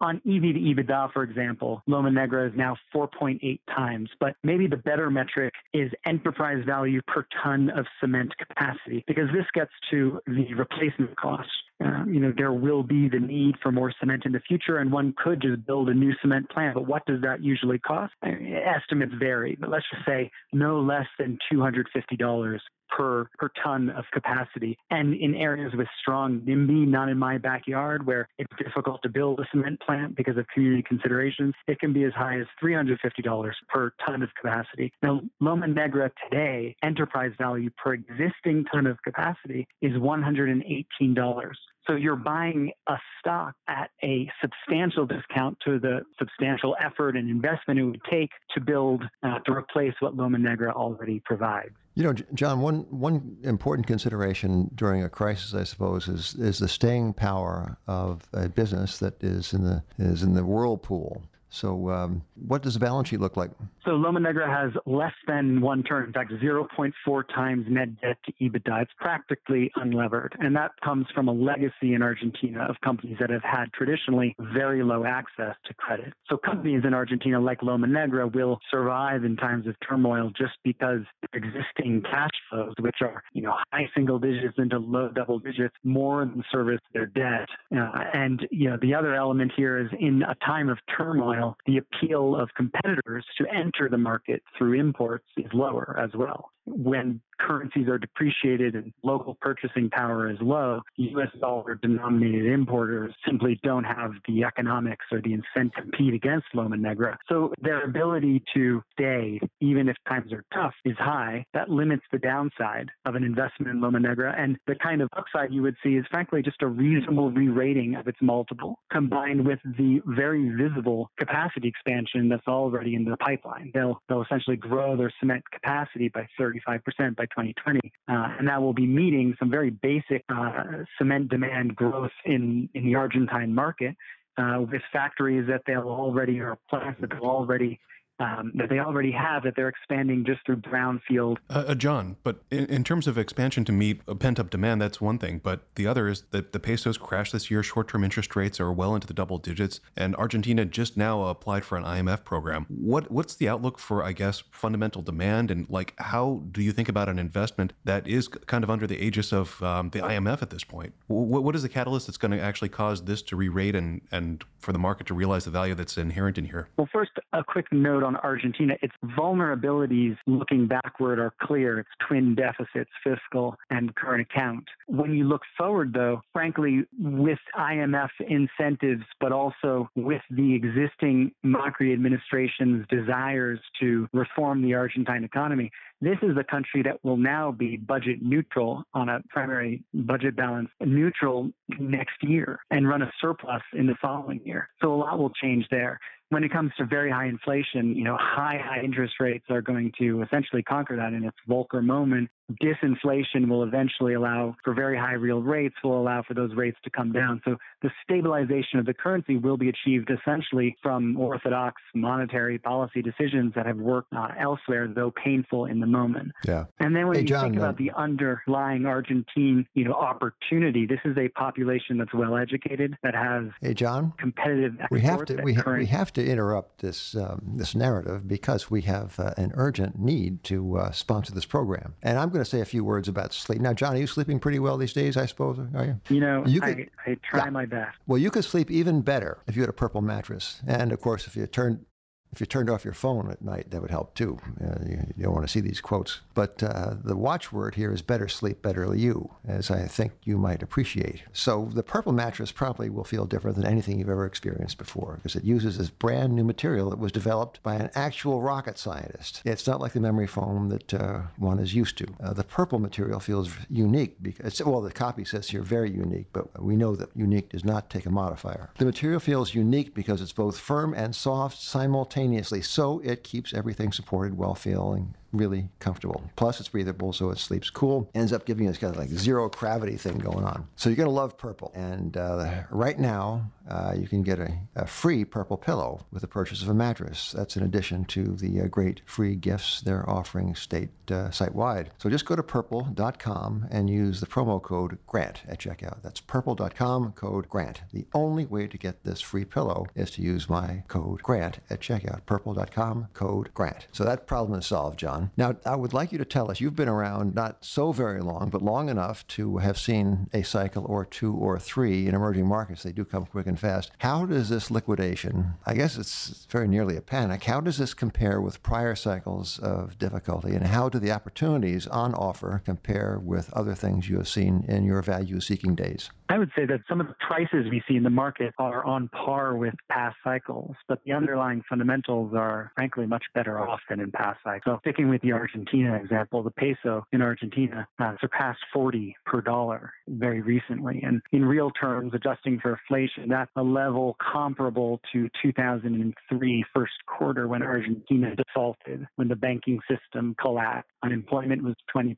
on 0.00 0.16
EV 0.16 0.42
to 0.42 0.60
EBITDA, 0.60 1.12
for 1.12 1.22
example, 1.22 1.82
Loma 1.86 2.10
Negra 2.10 2.46
is 2.48 2.52
now 2.56 2.76
4.8 2.94 3.60
times, 3.74 4.10
but 4.20 4.36
maybe 4.42 4.66
the 4.66 4.76
better 4.76 5.10
metric 5.10 5.52
is 5.72 5.90
enterprise 6.04 6.62
value 6.66 7.00
per 7.06 7.26
ton 7.42 7.70
of 7.70 7.86
cement 8.00 8.32
capacity, 8.38 9.04
because 9.06 9.28
this 9.32 9.46
gets 9.54 9.70
to 9.90 10.20
the 10.26 10.52
replacement 10.54 11.16
cost. 11.16 11.48
Uh, 11.84 12.04
you 12.06 12.20
know, 12.20 12.32
there 12.36 12.52
will 12.52 12.82
be 12.82 13.08
the 13.08 13.18
need 13.18 13.54
for 13.62 13.70
more 13.70 13.92
cement 14.00 14.24
in 14.24 14.32
the 14.32 14.40
future, 14.40 14.78
and 14.78 14.90
one 14.90 15.14
could 15.22 15.42
just 15.42 15.66
build 15.66 15.88
a 15.88 15.94
new 15.94 16.12
cement 16.22 16.48
plant. 16.50 16.74
But 16.74 16.86
what 16.86 17.04
does 17.06 17.20
that 17.22 17.42
usually 17.42 17.78
cost? 17.78 18.12
estimates 18.22 19.12
vary, 19.18 19.56
but 19.60 19.70
let's 19.70 19.84
just 19.90 20.04
say 20.06 20.30
no 20.52 20.80
less 20.80 21.06
than 21.18 21.38
$250 21.52 22.58
per 22.88 23.28
per 23.38 23.50
ton 23.62 23.90
of 23.90 24.04
capacity. 24.12 24.78
And 24.90 25.14
in 25.14 25.34
areas 25.34 25.72
with 25.76 25.88
strong 26.00 26.40
NIMBY, 26.40 26.86
not 26.86 27.08
in 27.08 27.18
my 27.18 27.38
backyard, 27.38 28.06
where 28.06 28.28
it's 28.38 28.52
difficult 28.58 29.02
to 29.02 29.08
build 29.08 29.40
a 29.40 29.44
cement 29.50 29.80
plant 29.80 30.16
because 30.16 30.36
of 30.36 30.46
community 30.52 30.82
considerations, 30.82 31.54
it 31.66 31.78
can 31.78 31.92
be 31.92 32.04
as 32.04 32.12
high 32.12 32.38
as 32.40 32.46
$350 32.62 33.52
per 33.68 33.92
ton 34.04 34.22
of 34.22 34.30
capacity. 34.40 34.92
Now, 35.02 35.20
Loma 35.40 35.66
Negra 35.66 36.10
today, 36.24 36.76
enterprise 36.82 37.32
value 37.38 37.70
per 37.76 37.94
existing 37.94 38.64
ton 38.72 38.86
of 38.86 39.02
capacity 39.02 39.66
is 39.80 39.92
$118. 39.92 41.52
So 41.86 41.94
you're 41.94 42.16
buying 42.16 42.72
a 42.88 42.96
stock 43.20 43.54
at 43.68 43.90
a 44.02 44.30
substantial 44.40 45.06
discount 45.06 45.56
to 45.64 45.78
the 45.78 46.00
substantial 46.18 46.76
effort 46.84 47.16
and 47.16 47.30
investment 47.30 47.78
it 47.78 47.84
would 47.84 48.00
take 48.10 48.30
to 48.54 48.60
build 48.60 49.04
uh, 49.22 49.38
to 49.40 49.52
replace 49.52 49.94
what 50.00 50.16
Loma 50.16 50.38
Negra 50.38 50.72
already 50.72 51.20
provides. 51.24 51.74
You 51.94 52.02
know, 52.02 52.12
John, 52.34 52.60
one 52.60 52.80
one 52.90 53.38
important 53.42 53.86
consideration 53.86 54.70
during 54.74 55.02
a 55.02 55.08
crisis, 55.08 55.54
I 55.54 55.64
suppose, 55.64 56.08
is 56.08 56.34
is 56.34 56.58
the 56.58 56.68
staying 56.68 57.14
power 57.14 57.78
of 57.86 58.28
a 58.32 58.48
business 58.48 58.98
that 58.98 59.22
is 59.22 59.54
in 59.54 59.64
the 59.64 59.82
is 59.96 60.22
in 60.22 60.34
the 60.34 60.44
whirlpool. 60.44 61.22
So, 61.48 61.90
um, 61.90 62.22
what 62.46 62.62
does 62.62 62.74
the 62.74 62.80
balance 62.80 63.08
sheet 63.08 63.20
look 63.20 63.36
like? 63.36 63.50
So, 63.84 63.92
Loma 63.92 64.20
Negra 64.20 64.50
has 64.50 64.72
less 64.84 65.14
than 65.26 65.60
one 65.60 65.82
turn, 65.82 66.06
in 66.06 66.12
fact, 66.12 66.32
0.4 66.32 67.22
times 67.34 67.66
net 67.68 68.00
debt 68.00 68.18
to 68.26 68.32
EBITDA. 68.40 68.82
It's 68.82 68.92
practically 68.98 69.70
unlevered. 69.76 70.30
And 70.40 70.56
that 70.56 70.72
comes 70.82 71.06
from 71.14 71.28
a 71.28 71.32
legacy 71.32 71.94
in 71.94 72.02
Argentina 72.02 72.66
of 72.68 72.76
companies 72.82 73.16
that 73.20 73.30
have 73.30 73.44
had 73.44 73.72
traditionally 73.72 74.34
very 74.54 74.82
low 74.82 75.04
access 75.04 75.54
to 75.66 75.74
credit. 75.74 76.12
So, 76.28 76.36
companies 76.36 76.82
in 76.84 76.94
Argentina 76.94 77.40
like 77.40 77.62
Loma 77.62 77.86
Negra 77.86 78.26
will 78.26 78.58
survive 78.70 79.24
in 79.24 79.36
times 79.36 79.66
of 79.66 79.76
turmoil 79.86 80.30
just 80.36 80.54
because 80.64 81.02
existing 81.32 82.02
cash 82.10 82.30
flows, 82.50 82.74
which 82.80 82.96
are, 83.02 83.22
you 83.32 83.42
know, 83.42 83.54
high 83.72 83.88
single 83.94 84.18
digits 84.18 84.54
into 84.58 84.78
low 84.78 85.08
double 85.08 85.38
digits, 85.38 85.74
more 85.84 86.24
than 86.24 86.42
service 86.50 86.80
their 86.92 87.06
debt. 87.06 87.48
Uh, 87.74 88.04
and, 88.14 88.46
you 88.50 88.68
know, 88.68 88.76
the 88.82 88.94
other 88.94 89.14
element 89.14 89.52
here 89.56 89.78
is 89.78 89.88
in 90.00 90.22
a 90.22 90.34
time 90.44 90.68
of 90.68 90.78
turmoil, 90.96 91.35
the 91.66 91.78
appeal 91.78 92.36
of 92.36 92.48
competitors 92.56 93.24
to 93.38 93.46
enter 93.54 93.88
the 93.88 93.98
market 93.98 94.42
through 94.56 94.78
imports 94.78 95.26
is 95.36 95.46
lower 95.52 95.98
as 96.02 96.10
well. 96.14 96.50
When 96.66 97.20
currencies 97.38 97.88
are 97.88 97.98
depreciated 97.98 98.74
and 98.74 98.92
local 99.02 99.36
purchasing 99.40 99.90
power 99.90 100.30
is 100.30 100.38
low, 100.40 100.80
US 100.96 101.28
dollar 101.40 101.76
denominated 101.76 102.46
importers 102.46 103.14
simply 103.26 103.60
don't 103.62 103.84
have 103.84 104.12
the 104.26 104.44
economics 104.44 105.04
or 105.12 105.20
the 105.20 105.32
incentive 105.32 105.76
to 105.76 105.82
compete 105.82 106.14
against 106.14 106.46
Loma 106.54 106.76
Negra. 106.76 107.18
So 107.28 107.52
their 107.60 107.84
ability 107.84 108.42
to 108.54 108.82
stay, 108.92 109.40
even 109.60 109.88
if 109.88 109.96
times 110.08 110.32
are 110.32 110.44
tough, 110.52 110.74
is 110.84 110.96
high. 110.98 111.44
That 111.54 111.68
limits 111.68 112.02
the 112.12 112.18
downside 112.18 112.88
of 113.04 113.14
an 113.14 113.24
investment 113.24 113.70
in 113.72 113.80
Loma 113.80 114.00
Negra. 114.00 114.34
And 114.36 114.56
the 114.66 114.74
kind 114.76 115.02
of 115.02 115.08
upside 115.16 115.52
you 115.52 115.62
would 115.62 115.76
see 115.82 115.96
is 115.96 116.04
frankly 116.10 116.42
just 116.42 116.62
a 116.62 116.66
reasonable 116.66 117.30
re 117.30 117.48
rating 117.48 117.94
of 117.94 118.06
its 118.08 118.18
multiple 118.20 118.78
combined 118.90 119.46
with 119.46 119.58
the 119.64 120.00
very 120.06 120.50
visible 120.50 121.10
capacity 121.18 121.68
expansion 121.68 122.28
that's 122.28 122.46
already 122.46 122.94
in 122.94 123.04
the 123.04 123.16
pipeline. 123.16 123.70
They'll, 123.74 124.00
they'll 124.08 124.22
essentially 124.22 124.56
grow 124.56 124.96
their 124.96 125.12
cement 125.20 125.42
capacity 125.50 126.08
by 126.08 126.26
35% 126.66 127.16
by 127.16 127.24
2020. 127.26 127.80
Uh, 128.08 128.28
and 128.38 128.48
that 128.48 128.60
will 128.60 128.72
be 128.72 128.86
meeting 128.86 129.34
some 129.38 129.50
very 129.50 129.70
basic 129.70 130.24
uh, 130.28 130.84
cement 130.98 131.28
demand 131.28 131.76
growth 131.76 132.12
in, 132.24 132.68
in 132.74 132.84
the 132.84 132.94
Argentine 132.94 133.54
market 133.54 133.94
uh, 134.38 134.58
with 134.70 134.82
factories 134.92 135.46
that 135.48 135.62
they'll 135.66 135.88
already, 135.88 136.40
or 136.40 136.58
plants 136.68 137.00
that 137.00 137.10
they'll 137.10 137.24
already 137.24 137.78
um, 138.18 138.52
that 138.54 138.68
they 138.68 138.78
already 138.78 139.12
have 139.12 139.42
that 139.42 139.54
they're 139.56 139.68
expanding 139.68 140.24
just 140.24 140.44
through 140.46 140.56
brownfield. 140.56 141.36
Uh, 141.50 141.64
uh, 141.68 141.74
John, 141.74 142.16
but 142.22 142.42
in, 142.50 142.66
in, 142.66 142.84
terms 142.84 143.06
of 143.06 143.18
expansion 143.18 143.64
to 143.66 143.72
meet 143.72 144.00
pent 144.18 144.38
up 144.38 144.50
demand, 144.50 144.80
that's 144.80 145.00
one 145.00 145.18
thing. 145.18 145.40
But 145.42 145.66
the 145.74 145.86
other 145.86 146.08
is 146.08 146.22
that 146.30 146.52
the 146.52 146.60
pesos 146.60 146.96
crashed 146.96 147.32
this 147.32 147.50
year. 147.50 147.62
Short 147.62 147.88
term 147.88 148.04
interest 148.04 148.34
rates 148.34 148.58
are 148.58 148.72
well 148.72 148.94
into 148.94 149.06
the 149.06 149.14
double 149.14 149.38
digits, 149.38 149.80
and 149.96 150.16
Argentina 150.16 150.64
just 150.64 150.96
now 150.96 151.24
applied 151.24 151.64
for 151.64 151.76
an 151.76 151.84
IMF 151.84 152.24
program. 152.24 152.66
What 152.68 153.10
what's 153.10 153.34
the 153.34 153.48
outlook 153.48 153.78
for, 153.78 154.02
I 154.02 154.12
guess, 154.12 154.42
fundamental 154.50 155.02
demand, 155.02 155.50
and 155.50 155.68
like 155.68 155.94
how 155.98 156.42
do 156.52 156.62
you 156.62 156.72
think 156.72 156.88
about 156.88 157.08
an 157.08 157.18
investment 157.18 157.72
that 157.84 158.06
is 158.06 158.28
kind 158.28 158.64
of 158.64 158.70
under 158.70 158.86
the 158.86 159.02
aegis 159.02 159.32
of 159.32 159.62
um, 159.62 159.90
the 159.90 160.00
IMF 160.00 160.40
at 160.40 160.50
this 160.50 160.64
point? 160.64 160.94
What, 161.08 161.42
what 161.42 161.54
is 161.54 161.62
the 161.62 161.68
catalyst 161.68 162.06
that's 162.06 162.18
going 162.18 162.32
to 162.32 162.40
actually 162.40 162.70
cause 162.70 163.04
this 163.04 163.20
to 163.22 163.36
re-rate 163.36 163.74
and 163.74 164.00
and 164.10 164.44
for 164.58 164.72
the 164.72 164.78
market 164.78 165.06
to 165.08 165.14
realize 165.14 165.44
the 165.44 165.50
value 165.50 165.74
that's 165.74 165.98
inherent 165.98 166.38
in 166.38 166.46
here? 166.46 166.68
Well, 166.76 166.88
first, 166.92 167.12
a 167.32 167.44
quick 167.44 167.66
note 167.72 168.05
on 168.06 168.16
Argentina, 168.16 168.74
its 168.82 168.94
vulnerabilities 169.18 170.16
looking 170.26 170.66
backward 170.66 171.18
are 171.18 171.34
clear. 171.42 171.80
Its 171.80 171.88
twin 172.08 172.34
deficits, 172.34 172.90
fiscal 173.04 173.56
and 173.70 173.94
current 173.94 174.22
account. 174.22 174.64
When 174.86 175.14
you 175.14 175.24
look 175.24 175.42
forward, 175.58 175.92
though, 175.92 176.22
frankly, 176.32 176.84
with 176.98 177.38
IMF 177.58 178.10
incentives, 178.28 179.04
but 179.20 179.32
also 179.32 179.90
with 179.96 180.22
the 180.30 180.54
existing 180.54 181.32
Macri 181.44 181.92
administration's 181.92 182.86
desires 182.88 183.60
to 183.80 184.08
reform 184.12 184.62
the 184.62 184.74
Argentine 184.74 185.24
economy, 185.24 185.70
this 186.00 186.18
is 186.22 186.34
the 186.34 186.44
country 186.44 186.82
that 186.82 187.02
will 187.04 187.16
now 187.16 187.52
be 187.52 187.76
budget 187.76 188.22
neutral 188.22 188.84
on 188.92 189.08
a 189.08 189.20
primary 189.30 189.82
budget 189.94 190.36
balance, 190.36 190.68
neutral 190.80 191.50
next 191.78 192.22
year, 192.22 192.60
and 192.70 192.88
run 192.88 193.02
a 193.02 193.10
surplus 193.20 193.62
in 193.72 193.86
the 193.86 193.94
following 194.00 194.40
year. 194.44 194.68
So 194.82 194.92
a 194.92 194.96
lot 194.96 195.18
will 195.18 195.30
change 195.30 195.66
there 195.70 195.98
when 196.30 196.42
it 196.42 196.52
comes 196.52 196.72
to 196.76 196.84
very 196.84 197.10
high 197.10 197.26
inflation, 197.26 197.94
you 197.94 198.02
know, 198.02 198.16
high, 198.18 198.58
high 198.62 198.82
interest 198.82 199.14
rates 199.20 199.44
are 199.48 199.62
going 199.62 199.92
to 199.98 200.22
essentially 200.22 200.62
conquer 200.62 200.96
that 200.96 201.12
in 201.12 201.24
its 201.24 201.36
Volcker 201.48 201.84
moment 201.84 202.28
disinflation 202.62 203.48
will 203.48 203.64
eventually 203.64 204.14
allow 204.14 204.54
for 204.62 204.72
very 204.72 204.96
high 204.96 205.14
real 205.14 205.42
rates, 205.42 205.74
will 205.82 206.00
allow 206.00 206.22
for 206.22 206.34
those 206.34 206.54
rates 206.54 206.78
to 206.84 206.90
come 206.90 207.12
down. 207.12 207.40
So 207.44 207.56
the 207.82 207.90
stabilization 208.04 208.78
of 208.78 208.86
the 208.86 208.94
currency 208.94 209.36
will 209.36 209.56
be 209.56 209.68
achieved 209.68 210.10
essentially 210.10 210.76
from 210.82 211.16
orthodox 211.16 211.82
monetary 211.94 212.58
policy 212.58 213.02
decisions 213.02 213.52
that 213.56 213.66
have 213.66 213.78
worked 213.78 214.12
uh, 214.12 214.28
elsewhere, 214.38 214.88
though 214.88 215.12
painful 215.12 215.66
in 215.66 215.80
the 215.80 215.85
moment. 215.86 216.32
Yeah. 216.46 216.64
And 216.78 216.94
then 216.94 217.06
when 217.06 217.16
hey, 217.16 217.22
you 217.22 217.28
John, 217.28 217.44
think 217.44 217.56
about 217.56 217.76
the 217.76 217.90
underlying 217.96 218.86
Argentine, 218.86 219.66
you 219.74 219.84
know, 219.84 219.92
opportunity, 219.92 220.86
this 220.86 221.00
is 221.04 221.16
a 221.16 221.28
population 221.28 221.98
that's 221.98 222.14
well 222.14 222.36
educated, 222.36 222.96
that 223.02 223.14
has 223.14 223.44
hey, 223.60 223.74
John, 223.74 224.12
competitive. 224.18 224.74
We 224.90 225.00
have 225.02 225.24
to 225.26 225.40
we, 225.42 225.54
ha- 225.54 225.70
we 225.72 225.86
have 225.86 226.12
to 226.14 226.24
interrupt 226.24 226.80
this 226.80 227.14
um, 227.14 227.42
this 227.54 227.74
narrative 227.74 228.26
because 228.26 228.70
we 228.70 228.82
have 228.82 229.18
uh, 229.18 229.34
an 229.36 229.52
urgent 229.54 229.98
need 229.98 230.42
to 230.44 230.78
uh, 230.78 230.90
sponsor 230.92 231.32
this 231.32 231.46
program, 231.46 231.94
and 232.02 232.18
I'm 232.18 232.30
going 232.30 232.44
to 232.44 232.50
say 232.50 232.60
a 232.60 232.64
few 232.64 232.84
words 232.84 233.08
about 233.08 233.32
sleep. 233.32 233.60
Now, 233.60 233.72
John, 233.72 233.94
are 233.94 233.98
you 233.98 234.06
sleeping 234.06 234.38
pretty 234.38 234.58
well 234.58 234.76
these 234.76 234.92
days, 234.92 235.16
I 235.16 235.26
suppose? 235.26 235.58
Are 235.74 235.84
you? 235.84 236.00
You 236.08 236.20
know, 236.20 236.44
you 236.46 236.60
could, 236.60 236.90
I, 237.06 237.10
I 237.10 237.16
try 237.22 237.44
yeah. 237.44 237.50
my 237.50 237.66
best. 237.66 237.96
Well, 238.06 238.18
you 238.18 238.30
could 238.30 238.44
sleep 238.44 238.70
even 238.70 239.02
better 239.02 239.38
if 239.46 239.56
you 239.56 239.62
had 239.62 239.68
a 239.68 239.74
purple 239.74 240.00
mattress. 240.00 240.60
And 240.66 240.92
of 240.92 241.00
course, 241.00 241.26
if 241.26 241.36
you 241.36 241.46
turned 241.46 241.84
if 242.32 242.40
you 242.40 242.46
turned 242.46 242.68
off 242.68 242.84
your 242.84 242.94
phone 242.94 243.30
at 243.30 243.40
night, 243.40 243.70
that 243.70 243.80
would 243.80 243.90
help 243.90 244.14
too. 244.14 244.38
Uh, 244.60 244.84
you, 244.84 244.98
you, 245.16 245.24
don't 245.24 245.34
want 245.34 245.46
to 245.46 245.50
see 245.50 245.60
these 245.60 245.80
quotes. 245.80 246.20
But 246.34 246.62
uh, 246.62 246.94
the 247.02 247.16
watchword 247.16 247.76
here 247.76 247.92
is 247.92 248.02
better 248.02 248.28
sleep, 248.28 248.60
better 248.60 248.94
you, 248.94 249.34
as 249.46 249.70
I 249.70 249.86
think 249.86 250.12
you 250.24 250.36
might 250.36 250.62
appreciate. 250.62 251.22
So 251.32 251.70
the 251.72 251.82
purple 251.82 252.12
mattress 252.12 252.52
probably 252.52 252.90
will 252.90 253.04
feel 253.04 253.24
different 253.24 253.56
than 253.56 253.66
anything 253.66 253.98
you've 253.98 254.10
ever 254.10 254.26
experienced 254.26 254.78
before 254.78 255.16
because 255.16 255.34
it 255.34 255.44
uses 255.44 255.78
this 255.78 255.88
brand 255.88 256.34
new 256.34 256.44
material 256.44 256.90
that 256.90 256.98
was 256.98 257.10
developed 257.10 257.62
by 257.62 257.76
an 257.76 257.90
actual 257.94 258.42
rocket 258.42 258.78
scientist. 258.78 259.40
It's 259.44 259.66
not 259.66 259.80
like 259.80 259.92
the 259.92 260.00
memory 260.00 260.26
foam 260.26 260.68
that 260.68 260.92
uh, 260.92 261.20
one 261.38 261.58
is 261.58 261.74
used 261.74 261.96
to. 261.98 262.06
Uh, 262.22 262.32
the 262.34 262.44
purple 262.44 262.78
material 262.78 263.18
feels 263.18 263.50
unique 263.70 264.22
because, 264.22 264.62
well, 264.62 264.82
the 264.82 264.92
copy 264.92 265.24
says 265.24 265.48
here 265.48 265.62
very 265.62 265.90
unique, 265.90 266.26
but 266.32 266.62
we 266.62 266.76
know 266.76 266.94
that 266.96 267.08
unique 267.16 267.48
does 267.48 267.64
not 267.64 267.88
take 267.88 268.04
a 268.04 268.10
modifier. 268.10 268.70
The 268.78 268.84
material 268.84 269.20
feels 269.20 269.54
unique 269.54 269.94
because 269.94 270.20
it's 270.20 270.32
both 270.32 270.58
firm 270.58 270.92
and 270.92 271.14
soft 271.14 271.62
simultaneously 271.62 272.15
simultaneously, 272.16 272.62
so 272.62 273.00
it 273.00 273.22
keeps 273.22 273.52
everything 273.52 273.92
supported 273.92 274.38
while 274.38 274.54
feeling 274.54 275.14
really 275.36 275.68
comfortable. 275.78 276.22
Plus, 276.36 276.60
it's 276.60 276.68
breathable, 276.68 277.12
so 277.12 277.30
it 277.30 277.38
sleeps 277.38 277.70
cool. 277.70 278.10
Ends 278.14 278.32
up 278.32 278.46
giving 278.46 278.68
us 278.68 278.78
kind 278.78 278.92
of 278.92 278.98
like 278.98 279.10
zero 279.10 279.48
gravity 279.48 279.96
thing 279.96 280.18
going 280.18 280.44
on. 280.44 280.68
So 280.76 280.88
you're 280.88 280.96
gonna 280.96 281.10
love 281.10 281.38
purple. 281.38 281.72
And 281.74 282.16
uh, 282.16 282.64
right 282.70 282.98
now, 282.98 283.50
uh, 283.68 283.94
you 283.98 284.06
can 284.06 284.22
get 284.22 284.38
a, 284.38 284.58
a, 284.76 284.86
free 284.86 285.24
purple 285.24 285.56
pillow 285.56 286.06
with 286.12 286.22
the 286.22 286.28
purchase 286.28 286.62
of 286.62 286.68
a 286.68 286.74
mattress. 286.74 287.32
That's 287.32 287.56
in 287.56 287.64
addition 287.64 288.04
to 288.06 288.36
the 288.36 288.60
uh, 288.60 288.66
great 288.66 289.00
free 289.06 289.34
gifts 289.34 289.80
they're 289.80 290.08
offering 290.08 290.54
state 290.54 290.90
uh, 291.10 291.30
site 291.30 291.54
wide. 291.54 291.90
So 291.98 292.08
just 292.08 292.26
go 292.26 292.36
to 292.36 292.42
purple.com 292.42 293.66
and 293.70 293.90
use 293.90 294.20
the 294.20 294.26
promo 294.26 294.62
code 294.62 294.98
GRANT 295.06 295.42
at 295.48 295.58
checkout. 295.58 296.02
That's 296.02 296.20
purple.com 296.20 297.12
code 297.12 297.48
GRANT. 297.48 297.82
The 297.92 298.06
only 298.14 298.46
way 298.46 298.68
to 298.68 298.78
get 298.78 299.04
this 299.04 299.20
free 299.20 299.44
pillow 299.44 299.86
is 299.94 300.10
to 300.12 300.22
use 300.22 300.48
my 300.48 300.84
code 300.86 301.22
GRANT 301.22 301.58
at 301.68 301.80
checkout. 301.80 302.24
Purple.com 302.26 303.08
code 303.14 303.52
GRANT. 303.54 303.88
So 303.92 304.04
that 304.04 304.26
problem 304.26 304.58
is 304.58 304.66
solved, 304.66 304.98
John. 304.98 305.25
John. 305.36 305.56
Now, 305.64 305.70
I 305.70 305.76
would 305.76 305.92
like 305.92 306.12
you 306.12 306.18
to 306.18 306.24
tell 306.24 306.50
us 306.50 306.60
you've 306.60 306.76
been 306.76 306.88
around 306.88 307.34
not 307.34 307.64
so 307.64 307.92
very 307.92 308.20
long, 308.20 308.50
but 308.50 308.62
long 308.62 308.88
enough 308.88 309.26
to 309.28 309.58
have 309.58 309.78
seen 309.78 310.28
a 310.32 310.42
cycle 310.42 310.84
or 310.86 311.04
two 311.04 311.34
or 311.34 311.58
three 311.58 312.06
in 312.06 312.14
emerging 312.14 312.46
markets. 312.46 312.82
They 312.82 312.92
do 312.92 313.04
come 313.04 313.26
quick 313.26 313.46
and 313.46 313.58
fast. 313.58 313.90
How 313.98 314.26
does 314.26 314.48
this 314.48 314.70
liquidation, 314.70 315.54
I 315.64 315.74
guess 315.74 315.96
it's 315.96 316.46
very 316.50 316.68
nearly 316.68 316.96
a 316.96 317.00
panic, 317.00 317.44
how 317.44 317.60
does 317.60 317.78
this 317.78 317.94
compare 317.94 318.40
with 318.40 318.62
prior 318.62 318.94
cycles 318.94 319.58
of 319.58 319.98
difficulty? 319.98 320.54
And 320.54 320.66
how 320.66 320.88
do 320.88 320.98
the 320.98 321.12
opportunities 321.12 321.86
on 321.86 322.14
offer 322.14 322.62
compare 322.64 323.20
with 323.22 323.52
other 323.52 323.74
things 323.74 324.08
you 324.08 324.16
have 324.18 324.28
seen 324.28 324.64
in 324.68 324.84
your 324.84 325.02
value 325.02 325.40
seeking 325.40 325.74
days? 325.74 326.10
I 326.28 326.38
would 326.38 326.50
say 326.56 326.66
that 326.66 326.80
some 326.88 327.00
of 327.00 327.06
the 327.06 327.14
prices 327.26 327.70
we 327.70 327.82
see 327.88 327.96
in 327.96 328.02
the 328.02 328.10
market 328.10 328.52
are 328.58 328.84
on 328.84 329.08
par 329.08 329.56
with 329.56 329.74
past 329.88 330.16
cycles, 330.24 330.74
but 330.88 331.00
the 331.04 331.12
underlying 331.12 331.62
fundamentals 331.68 332.34
are 332.34 332.72
frankly 332.74 333.06
much 333.06 333.24
better 333.34 333.60
off 333.60 333.80
than 333.88 334.00
in 334.00 334.10
past 334.10 334.40
cycles. 334.42 334.62
So 334.64 334.80
sticking 334.80 335.05
with 335.08 335.22
the 335.22 335.32
Argentina 335.32 335.96
example, 335.96 336.42
the 336.42 336.50
peso 336.50 337.04
in 337.12 337.22
Argentina 337.22 337.86
uh, 337.98 338.14
surpassed 338.20 338.60
40 338.72 339.14
per 339.24 339.40
dollar 339.40 339.92
very 340.08 340.40
recently. 340.40 341.02
And 341.04 341.20
in 341.32 341.44
real 341.44 341.70
terms, 341.70 342.12
adjusting 342.14 342.60
for 342.60 342.78
inflation, 342.78 343.28
that's 343.28 343.50
a 343.56 343.62
level 343.62 344.16
comparable 344.32 345.00
to 345.12 345.28
2003 345.42 346.64
first 346.74 346.92
quarter 347.06 347.48
when 347.48 347.62
Argentina 347.62 348.34
defaulted, 348.36 349.06
when 349.16 349.28
the 349.28 349.36
banking 349.36 349.80
system 349.88 350.34
collapsed, 350.40 350.90
unemployment 351.02 351.62
was 351.62 351.74
20% 351.94 352.16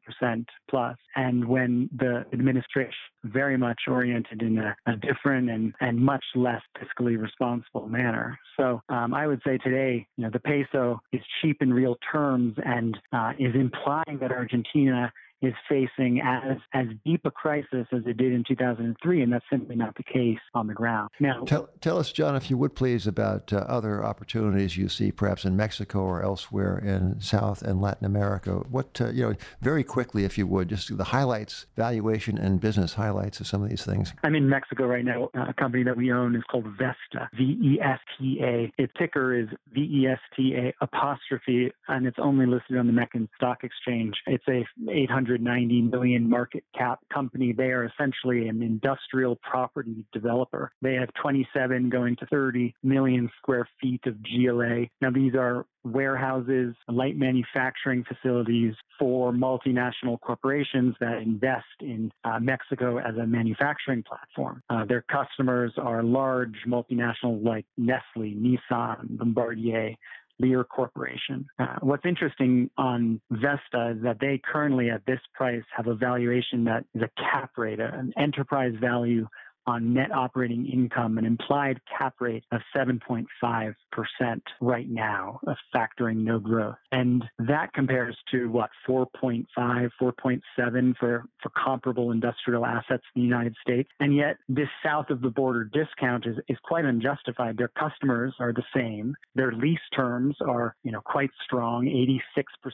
plus, 0.70 0.96
and 1.16 1.46
when 1.46 1.88
the 1.96 2.24
administration 2.32 2.94
very 3.24 3.56
much 3.56 3.80
oriented 3.88 4.42
in 4.42 4.58
a, 4.58 4.76
a 4.86 4.96
different 4.96 5.50
and, 5.50 5.74
and 5.80 5.98
much 5.98 6.24
less 6.34 6.62
fiscally 6.78 7.20
responsible 7.20 7.88
manner. 7.88 8.38
So 8.58 8.80
um, 8.88 9.14
I 9.14 9.26
would 9.26 9.40
say 9.46 9.58
today, 9.58 10.06
you 10.16 10.24
know, 10.24 10.30
the 10.32 10.40
peso 10.40 11.00
is 11.12 11.20
cheap 11.40 11.58
in 11.60 11.72
real 11.72 11.96
terms 12.10 12.54
and 12.78 12.96
uh, 13.12 13.32
is 13.38 13.54
implying 13.54 14.18
that 14.20 14.30
Argentina 14.30 15.12
is 15.40 15.54
facing 15.68 16.20
as 16.20 16.58
as 16.72 16.86
deep 17.04 17.20
a 17.24 17.30
crisis 17.30 17.86
as 17.92 18.02
it 18.06 18.16
did 18.16 18.32
in 18.32 18.44
2003, 18.46 19.22
and 19.22 19.32
that's 19.32 19.44
simply 19.50 19.76
not 19.76 19.96
the 19.96 20.02
case 20.02 20.38
on 20.54 20.66
the 20.66 20.74
ground. 20.74 21.10
Now, 21.20 21.44
tell, 21.44 21.68
tell 21.80 21.98
us, 21.98 22.10
John, 22.10 22.34
if 22.34 22.50
you 22.50 22.56
would 22.58 22.74
please, 22.74 23.06
about 23.06 23.52
uh, 23.52 23.58
other 23.58 24.04
opportunities 24.04 24.76
you 24.76 24.88
see, 24.88 25.12
perhaps 25.12 25.44
in 25.44 25.56
Mexico 25.56 26.00
or 26.00 26.22
elsewhere 26.22 26.78
in 26.78 27.20
South 27.20 27.62
and 27.62 27.80
Latin 27.80 28.04
America. 28.04 28.62
What 28.68 29.00
uh, 29.00 29.10
you 29.10 29.22
know, 29.22 29.34
very 29.60 29.84
quickly, 29.84 30.24
if 30.24 30.36
you 30.36 30.46
would, 30.46 30.68
just 30.68 30.96
the 30.96 31.04
highlights, 31.04 31.66
valuation, 31.76 32.36
and 32.36 32.60
business 32.60 32.94
highlights 32.94 33.40
of 33.40 33.46
some 33.46 33.62
of 33.62 33.68
these 33.68 33.84
things. 33.84 34.12
I'm 34.24 34.34
in 34.34 34.48
Mexico 34.48 34.86
right 34.86 35.04
now. 35.04 35.30
A 35.34 35.54
company 35.54 35.84
that 35.84 35.96
we 35.96 36.12
own 36.12 36.34
is 36.34 36.42
called 36.50 36.66
Vesta, 36.78 37.28
V-E-S-T-A. 37.36 38.72
Its 38.76 38.92
ticker 38.98 39.38
is 39.38 39.48
V-E-S-T-A 39.72 40.74
apostrophe, 40.80 41.72
and 41.86 42.06
it's 42.06 42.18
only 42.20 42.46
listed 42.46 42.76
on 42.76 42.86
the 42.86 42.92
Mexican 42.92 43.28
Stock 43.36 43.62
Exchange. 43.62 44.14
It's 44.26 44.44
a 44.48 44.64
800 44.90 45.27
190 45.30 45.82
million 45.82 46.28
market 46.28 46.64
cap 46.76 47.00
company. 47.12 47.52
They 47.52 47.70
are 47.70 47.84
essentially 47.84 48.48
an 48.48 48.62
industrial 48.62 49.36
property 49.36 50.04
developer. 50.12 50.72
They 50.82 50.94
have 50.94 51.08
27 51.20 51.90
going 51.90 52.16
to 52.16 52.26
30 52.26 52.74
million 52.82 53.30
square 53.38 53.68
feet 53.80 54.00
of 54.06 54.16
GLA. 54.22 54.86
Now, 55.00 55.10
these 55.10 55.34
are 55.34 55.66
warehouses, 55.84 56.74
light 56.88 57.16
manufacturing 57.16 58.04
facilities 58.04 58.74
for 58.98 59.32
multinational 59.32 60.20
corporations 60.20 60.94
that 61.00 61.18
invest 61.18 61.64
in 61.80 62.10
uh, 62.24 62.38
Mexico 62.40 62.98
as 62.98 63.16
a 63.16 63.26
manufacturing 63.26 64.02
platform. 64.02 64.62
Uh, 64.68 64.84
their 64.84 65.04
customers 65.10 65.72
are 65.78 66.02
large 66.02 66.56
multinationals 66.66 67.44
like 67.44 67.64
Nestle, 67.76 68.34
Nissan, 68.34 69.18
Bombardier, 69.18 69.94
Lear 70.38 70.64
Corporation. 70.64 71.46
Uh, 71.58 71.76
what's 71.80 72.04
interesting 72.06 72.70
on 72.78 73.20
Vesta 73.30 73.94
is 73.96 74.02
that 74.02 74.18
they 74.20 74.40
currently 74.50 74.90
at 74.90 75.04
this 75.06 75.20
price 75.34 75.62
have 75.76 75.86
a 75.86 75.94
valuation 75.94 76.64
that 76.64 76.84
is 76.94 77.02
a 77.02 77.10
cap 77.20 77.52
rate, 77.56 77.80
an 77.80 78.12
enterprise 78.16 78.74
value 78.80 79.26
on 79.68 79.92
net 79.92 80.10
operating 80.10 80.66
income, 80.66 81.18
an 81.18 81.26
implied 81.26 81.78
cap 81.96 82.14
rate 82.20 82.44
of 82.52 82.60
7.5% 82.74 83.74
right 84.62 84.88
now, 84.88 85.38
of 85.46 85.56
factoring 85.74 86.24
no 86.24 86.38
growth. 86.38 86.76
And 86.90 87.22
that 87.38 87.74
compares 87.74 88.16
to 88.30 88.50
what, 88.50 88.70
4.5, 88.88 89.46
4.7 90.00 90.96
for, 90.96 91.24
for 91.42 91.50
comparable 91.50 92.12
industrial 92.12 92.64
assets 92.64 93.02
in 93.14 93.20
the 93.20 93.28
United 93.28 93.54
States. 93.60 93.90
And 94.00 94.16
yet 94.16 94.38
this 94.48 94.68
south 94.82 95.10
of 95.10 95.20
the 95.20 95.28
border 95.28 95.64
discount 95.64 96.26
is, 96.26 96.36
is 96.48 96.56
quite 96.64 96.86
unjustified. 96.86 97.58
Their 97.58 97.68
customers 97.68 98.34
are 98.40 98.54
the 98.54 98.64
same. 98.74 99.14
Their 99.34 99.52
lease 99.52 99.78
terms 99.94 100.34
are, 100.46 100.74
you 100.82 100.92
know, 100.92 101.02
quite 101.02 101.30
strong, 101.44 101.84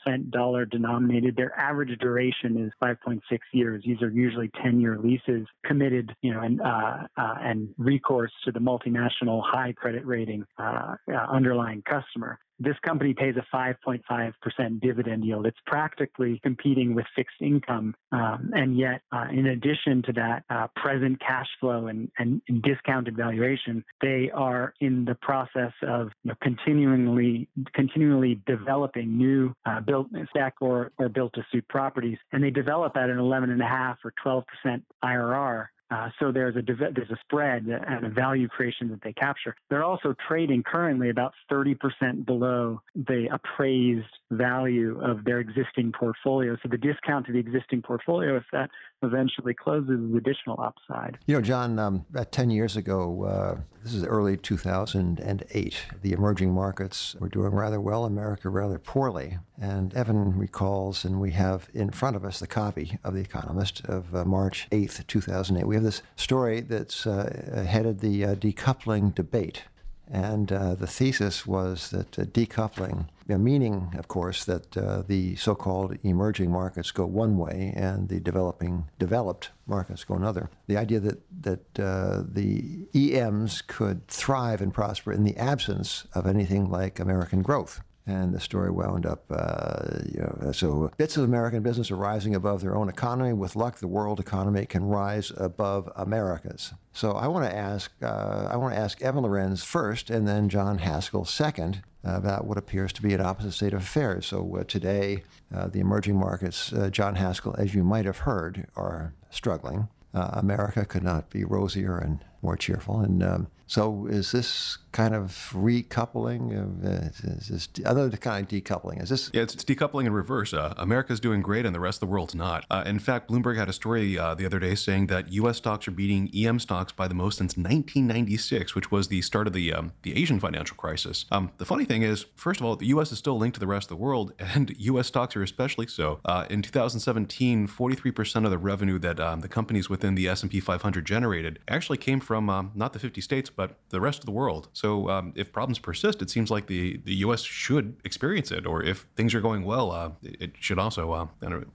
86% 0.04 0.30
dollar 0.30 0.64
denominated. 0.64 1.34
Their 1.34 1.58
average 1.58 1.98
duration 1.98 2.56
is 2.64 2.72
5.6 2.80 3.20
years. 3.52 3.82
These 3.84 4.00
are 4.00 4.10
usually 4.10 4.50
10 4.62 4.80
year 4.80 4.96
leases 4.96 5.48
committed, 5.64 6.14
you 6.22 6.32
know, 6.32 6.40
and 6.40 6.60
uh, 6.60 6.83
and 7.16 7.68
recourse 7.78 8.32
to 8.44 8.52
the 8.52 8.60
multinational 8.60 9.42
high 9.44 9.72
credit 9.72 10.06
rating 10.06 10.44
uh, 10.58 10.94
underlying 11.30 11.82
customer 11.82 12.38
this 12.58 12.76
company 12.84 13.14
pays 13.14 13.34
a 13.36 13.56
5.5% 13.56 14.80
dividend 14.80 15.24
yield. 15.24 15.46
It's 15.46 15.58
practically 15.66 16.40
competing 16.42 16.94
with 16.94 17.04
fixed 17.16 17.40
income. 17.40 17.94
Um, 18.12 18.50
and 18.54 18.78
yet, 18.78 19.02
uh, 19.12 19.26
in 19.32 19.46
addition 19.46 20.02
to 20.02 20.12
that 20.12 20.44
uh, 20.50 20.68
present 20.76 21.20
cash 21.20 21.48
flow 21.60 21.88
and, 21.88 22.10
and, 22.18 22.40
discounted 22.62 23.16
valuation, 23.16 23.84
they 24.00 24.30
are 24.32 24.72
in 24.80 25.04
the 25.04 25.16
process 25.16 25.72
of 25.82 26.08
you 26.22 26.30
know, 26.30 26.34
continually 26.40 27.48
continually 27.74 28.40
developing 28.46 29.18
new 29.18 29.52
uh, 29.66 29.80
built 29.80 30.06
stack 30.30 30.54
or, 30.60 30.92
or 30.98 31.08
built 31.08 31.32
to 31.34 31.44
suit 31.50 31.66
properties. 31.68 32.18
And 32.32 32.42
they 32.42 32.50
develop 32.50 32.96
at 32.96 33.10
an 33.10 33.18
11.5 33.18 33.96
or 34.04 34.44
12% 34.64 34.82
IRR 35.04 35.66
uh, 35.90 36.08
so 36.18 36.32
there's 36.32 36.56
a 36.56 36.62
there's 36.62 37.10
a 37.10 37.18
spread 37.24 37.66
and 37.66 38.06
a 38.06 38.08
value 38.08 38.48
creation 38.48 38.88
that 38.88 39.02
they 39.02 39.12
capture. 39.12 39.54
They're 39.68 39.84
also 39.84 40.14
trading 40.26 40.62
currently 40.62 41.10
about 41.10 41.34
30% 41.50 42.24
below 42.24 42.80
the 42.94 43.28
appraised 43.30 44.06
value 44.34 45.00
of 45.02 45.24
their 45.24 45.40
existing 45.40 45.92
portfolio. 45.92 46.56
So 46.62 46.68
the 46.68 46.78
discount 46.78 47.26
to 47.26 47.32
the 47.32 47.38
existing 47.38 47.82
portfolio, 47.82 48.36
if 48.36 48.44
that 48.52 48.70
eventually 49.02 49.54
closes, 49.54 50.00
is 50.00 50.16
additional 50.16 50.60
upside. 50.60 51.18
You 51.26 51.36
know, 51.36 51.40
John, 51.40 51.78
um, 51.78 52.04
about 52.10 52.32
10 52.32 52.50
years 52.50 52.76
ago, 52.76 53.24
uh, 53.24 53.60
this 53.82 53.94
is 53.94 54.04
early 54.04 54.36
2008, 54.36 55.86
the 56.02 56.12
emerging 56.12 56.52
markets 56.52 57.14
were 57.20 57.28
doing 57.28 57.52
rather 57.52 57.80
well, 57.80 58.04
America 58.04 58.48
rather 58.48 58.78
poorly. 58.78 59.38
And 59.60 59.94
Evan 59.94 60.36
recalls, 60.36 61.04
and 61.04 61.20
we 61.20 61.32
have 61.32 61.68
in 61.74 61.90
front 61.90 62.16
of 62.16 62.24
us 62.24 62.40
the 62.40 62.46
copy 62.46 62.98
of 63.04 63.14
The 63.14 63.20
Economist 63.20 63.84
of 63.84 64.14
uh, 64.14 64.24
March 64.24 64.66
8th, 64.70 65.06
2008. 65.06 65.66
We 65.66 65.76
have 65.76 65.84
this 65.84 66.02
story 66.16 66.60
that's 66.60 67.06
uh, 67.06 67.64
headed 67.68 68.00
the 68.00 68.24
uh, 68.24 68.34
decoupling 68.34 69.14
debate. 69.14 69.64
And 70.10 70.52
uh, 70.52 70.74
the 70.74 70.86
thesis 70.86 71.46
was 71.46 71.90
that 71.90 72.18
uh, 72.18 72.24
decoupling, 72.24 73.08
meaning, 73.26 73.94
of 73.96 74.08
course, 74.08 74.44
that 74.44 74.76
uh, 74.76 75.02
the 75.06 75.36
so 75.36 75.54
called 75.54 75.96
emerging 76.02 76.50
markets 76.50 76.90
go 76.90 77.06
one 77.06 77.38
way 77.38 77.72
and 77.76 78.08
the 78.08 78.20
developing, 78.20 78.88
developed 78.98 79.50
markets 79.66 80.04
go 80.04 80.14
another. 80.14 80.50
The 80.66 80.76
idea 80.76 81.00
that, 81.00 81.20
that 81.42 81.80
uh, 81.80 82.22
the 82.26 82.86
EMs 82.94 83.62
could 83.62 84.06
thrive 84.08 84.60
and 84.60 84.72
prosper 84.72 85.12
in 85.12 85.24
the 85.24 85.36
absence 85.36 86.06
of 86.14 86.26
anything 86.26 86.70
like 86.70 87.00
American 87.00 87.42
growth. 87.42 87.82
And 88.06 88.34
the 88.34 88.40
story 88.40 88.70
wound 88.70 89.06
up, 89.06 89.24
uh, 89.30 90.00
you 90.04 90.20
know, 90.20 90.52
so 90.52 90.90
bits 90.98 91.16
of 91.16 91.24
American 91.24 91.62
business 91.62 91.90
are 91.90 91.96
rising 91.96 92.34
above 92.34 92.60
their 92.60 92.76
own 92.76 92.90
economy. 92.90 93.32
With 93.32 93.56
luck, 93.56 93.78
the 93.78 93.88
world 93.88 94.20
economy 94.20 94.66
can 94.66 94.84
rise 94.84 95.32
above 95.38 95.90
America's. 95.96 96.74
So 96.92 97.12
I 97.12 97.28
want 97.28 97.50
to 97.50 97.56
ask, 97.56 97.90
uh, 98.02 98.48
I 98.50 98.56
want 98.56 98.74
to 98.74 98.80
ask 98.80 99.00
Evan 99.00 99.22
Lorenz 99.22 99.64
first, 99.64 100.10
and 100.10 100.28
then 100.28 100.50
John 100.50 100.78
Haskell 100.78 101.24
second 101.24 101.82
about 102.04 102.46
what 102.46 102.58
appears 102.58 102.92
to 102.92 103.02
be 103.02 103.14
an 103.14 103.20
opposite 103.20 103.52
state 103.52 103.72
of 103.72 103.80
affairs. 103.80 104.26
So 104.26 104.56
uh, 104.56 104.64
today, 104.64 105.22
uh, 105.54 105.68
the 105.68 105.80
emerging 105.80 106.16
markets, 106.16 106.72
uh, 106.72 106.90
John 106.90 107.14
Haskell, 107.14 107.56
as 107.58 107.74
you 107.74 107.82
might 107.82 108.04
have 108.04 108.18
heard, 108.18 108.66
are 108.76 109.14
struggling. 109.30 109.88
Uh, 110.12 110.30
America 110.34 110.84
could 110.84 111.02
not 111.02 111.30
be 111.30 111.44
rosier 111.44 111.98
and 111.98 112.24
more 112.42 112.56
cheerful. 112.56 113.00
And 113.00 113.22
um, 113.22 113.46
so, 113.66 114.06
is 114.06 114.30
this 114.30 114.78
kind 114.94 115.14
of 115.14 115.50
recoupling? 115.52 116.56
Of, 116.56 116.84
uh, 116.84 117.08
is 117.36 117.48
this 117.48 117.68
other 117.84 118.08
kind 118.10 118.44
of 118.44 118.48
decoupling? 118.48 119.02
Is 119.02 119.10
this? 119.10 119.30
Yeah, 119.34 119.42
it's, 119.42 119.52
it's 119.52 119.64
decoupling 119.64 120.06
in 120.06 120.12
reverse. 120.12 120.54
Uh, 120.54 120.72
America's 120.78 121.20
doing 121.20 121.42
great, 121.42 121.66
and 121.66 121.74
the 121.74 121.80
rest 121.80 121.96
of 121.96 122.08
the 122.08 122.12
world's 122.12 122.34
not. 122.34 122.64
Uh, 122.70 122.84
in 122.86 122.98
fact, 122.98 123.28
Bloomberg 123.28 123.58
had 123.58 123.68
a 123.68 123.72
story 123.72 124.16
uh, 124.18 124.34
the 124.34 124.46
other 124.46 124.58
day 124.58 124.74
saying 124.74 125.08
that 125.08 125.32
U.S. 125.32 125.58
stocks 125.58 125.86
are 125.88 125.90
beating 125.90 126.30
EM 126.34 126.60
stocks 126.60 126.92
by 126.92 127.08
the 127.08 127.14
most 127.14 127.38
since 127.38 127.56
1996, 127.56 128.74
which 128.74 128.90
was 128.90 129.08
the 129.08 129.20
start 129.20 129.46
of 129.46 129.52
the 129.52 129.74
um, 129.74 129.92
the 130.02 130.16
Asian 130.16 130.38
financial 130.40 130.76
crisis. 130.76 131.26
Um, 131.30 131.50
the 131.58 131.66
funny 131.66 131.84
thing 131.84 132.02
is, 132.02 132.26
first 132.36 132.60
of 132.60 132.66
all, 132.66 132.76
the 132.76 132.86
U.S. 132.86 133.10
is 133.10 133.18
still 133.18 133.36
linked 133.36 133.54
to 133.54 133.60
the 133.60 133.66
rest 133.66 133.86
of 133.86 133.98
the 133.98 134.02
world, 134.02 134.32
and 134.38 134.74
U.S. 134.78 135.08
stocks 135.08 135.34
are 135.36 135.42
especially 135.42 135.88
so. 135.88 136.20
Uh, 136.24 136.46
in 136.48 136.62
2017, 136.62 137.66
43% 137.66 138.44
of 138.44 138.50
the 138.50 138.58
revenue 138.58 139.00
that 139.00 139.18
um, 139.18 139.40
the 139.40 139.48
companies 139.48 139.90
within 139.90 140.14
the 140.14 140.28
S&P 140.28 140.60
500 140.60 141.04
generated 141.04 141.58
actually 141.68 141.98
came 141.98 142.20
from 142.20 142.48
um, 142.48 142.70
not 142.74 142.92
the 142.92 143.00
50 143.00 143.20
states, 143.20 143.50
but 143.50 143.76
the 143.88 144.00
rest 144.00 144.20
of 144.20 144.26
the 144.26 144.30
world. 144.30 144.68
So 144.72 144.83
So 144.84 145.08
um, 145.08 145.32
if 145.34 145.50
problems 145.50 145.78
persist, 145.78 146.20
it 146.20 146.28
seems 146.28 146.50
like 146.50 146.66
the, 146.66 147.00
the 147.06 147.14
U.S. 147.26 147.40
should 147.40 147.96
experience 148.04 148.50
it, 148.50 148.66
or 148.66 148.82
if 148.82 149.06
things 149.16 149.34
are 149.34 149.40
going 149.40 149.64
well, 149.64 149.90
uh, 149.90 150.10
it 150.22 150.52
should 150.60 150.78
also 150.78 151.10
uh, 151.12 151.26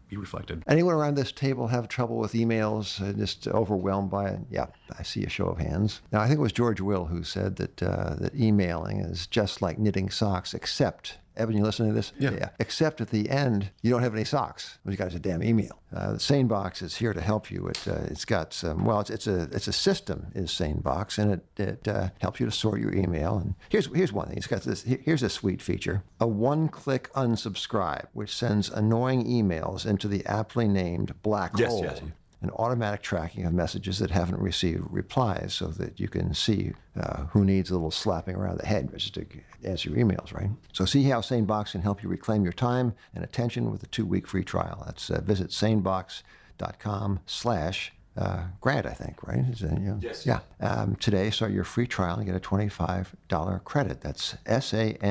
be 0.08 0.16
reflected. 0.16 0.62
Anyone 0.68 0.94
around 0.94 1.16
this 1.16 1.32
table 1.32 1.70
have 1.70 1.88
trouble 1.88 2.20
with 2.20 2.34
emails, 2.34 3.00
just 3.18 3.48
overwhelmed 3.48 4.12
by 4.12 4.30
it? 4.30 4.40
Yeah, 4.52 4.68
I 5.00 5.02
see 5.02 5.24
a 5.24 5.30
show 5.30 5.48
of 5.48 5.58
hands. 5.58 6.02
Now, 6.12 6.22
I 6.22 6.28
think 6.28 6.38
it 6.38 6.44
was 6.44 6.52
George 6.52 6.82
Will 6.82 7.06
who 7.06 7.24
said 7.24 7.56
that, 7.56 7.82
uh, 7.82 8.14
that 8.20 8.36
emailing 8.36 9.00
is 9.00 9.26
just 9.26 9.60
like 9.60 9.80
knitting 9.80 10.12
socks, 10.12 10.54
except 10.54 11.18
Evan, 11.38 11.56
you 11.56 11.64
listening 11.64 11.90
to 11.90 11.96
this? 11.96 12.12
Yeah. 12.20 12.32
yeah. 12.32 12.50
Except 12.60 13.02
at 13.02 13.10
the 13.10 13.30
end, 13.30 13.72
you 13.82 13.92
don't 13.92 14.02
have 14.02 14.14
any 14.14 14.26
socks. 14.26 14.78
Well, 14.84 14.92
you 14.92 14.98
got 14.98 15.14
a 15.14 15.20
damn 15.20 15.42
email. 15.42 15.82
Uh, 15.96 16.14
SaneBox 16.14 16.82
is 16.82 16.96
here 16.96 17.14
to 17.14 17.22
help 17.22 17.50
you. 17.50 17.68
It, 17.68 17.88
uh, 17.88 18.02
it's 18.08 18.26
got 18.26 18.54
some, 18.54 18.86
well, 18.86 19.00
it's, 19.00 19.10
it's, 19.10 19.28
a 19.28 19.44
it's 19.52 19.68
a 19.68 19.74
system 19.74 20.28
is 20.36 20.52
SaneBox, 20.52 21.18
and 21.18 21.32
it, 21.32 21.46
it 21.58 21.88
uh, 21.88 22.10
helps 22.20 22.40
you 22.40 22.46
to 22.46 22.52
sort 22.52 22.80
your 22.80 22.94
email. 22.94 23.38
And 23.38 23.56
here's 23.70 23.88
here's 23.94 24.14
one 24.14 24.28
thing. 24.28 24.38
It's 24.38 24.48
got 24.48 24.64
this. 24.64 24.84
Here's 24.84 25.24
a 25.24 25.30
sweet 25.30 25.62
feature: 25.62 26.04
a 26.20 26.28
one-click 26.28 27.12
unsubscribe, 27.14 28.08
which 28.14 28.36
sends 28.36 28.70
annoying 28.70 29.26
emails 29.26 29.86
into 29.86 30.08
the 30.08 30.26
aptly 30.26 30.68
named 30.68 31.22
black 31.22 31.54
yes, 31.58 31.70
hole. 31.70 31.84
Yes 31.84 32.02
an 32.42 32.50
automatic 32.52 33.02
tracking 33.02 33.46
of 33.46 33.54
messages 33.54 34.00
that 34.00 34.12
haven't 34.12 34.40
received 34.40 34.84
replies 34.90 35.54
so 35.54 35.68
that 35.68 36.00
you 36.00 36.08
can 36.08 36.34
see 36.34 36.72
uh, 37.00 37.26
who 37.26 37.44
needs 37.44 37.70
a 37.70 37.74
little 37.74 37.92
slapping 37.92 38.36
around 38.36 38.58
the 38.60 38.66
head 38.66 38.90
just 38.98 39.14
to 39.16 39.26
answer 39.64 39.90
your 39.90 40.00
emails, 40.00 40.34
right? 40.34 40.50
So 40.72 40.86
see 40.86 41.04
how 41.04 41.20
SaneBox 41.20 41.74
can 41.74 41.82
help 41.82 42.02
you 42.02 42.08
reclaim 42.10 42.44
your 42.44 42.54
time 42.54 42.94
and 43.14 43.24
attention 43.24 43.70
with 43.72 43.84
a 43.84 43.88
two-week 43.88 44.26
free 44.28 44.44
trial. 44.44 44.84
That's 44.86 45.10
uh, 45.10 45.22
visit 45.22 45.50
sanebox.com 45.50 47.20
slash 47.26 47.92
uh, 48.18 48.44
Grant, 48.60 48.86
I 48.86 48.94
think, 48.94 49.26
right? 49.26 49.46
You 49.60 49.68
know, 49.68 50.00
yes. 50.02 50.26
Yeah. 50.26 50.40
Um, 50.60 50.96
today, 50.98 51.30
start 51.30 51.52
your 51.54 51.64
free 51.64 51.88
trial 51.88 52.18
and 52.18 52.26
get 52.26 52.36
a 52.36 52.40
$25 52.40 53.64
credit. 53.64 54.02
That's 54.02 54.36
S-A-N-E-B-O-X 54.46 55.02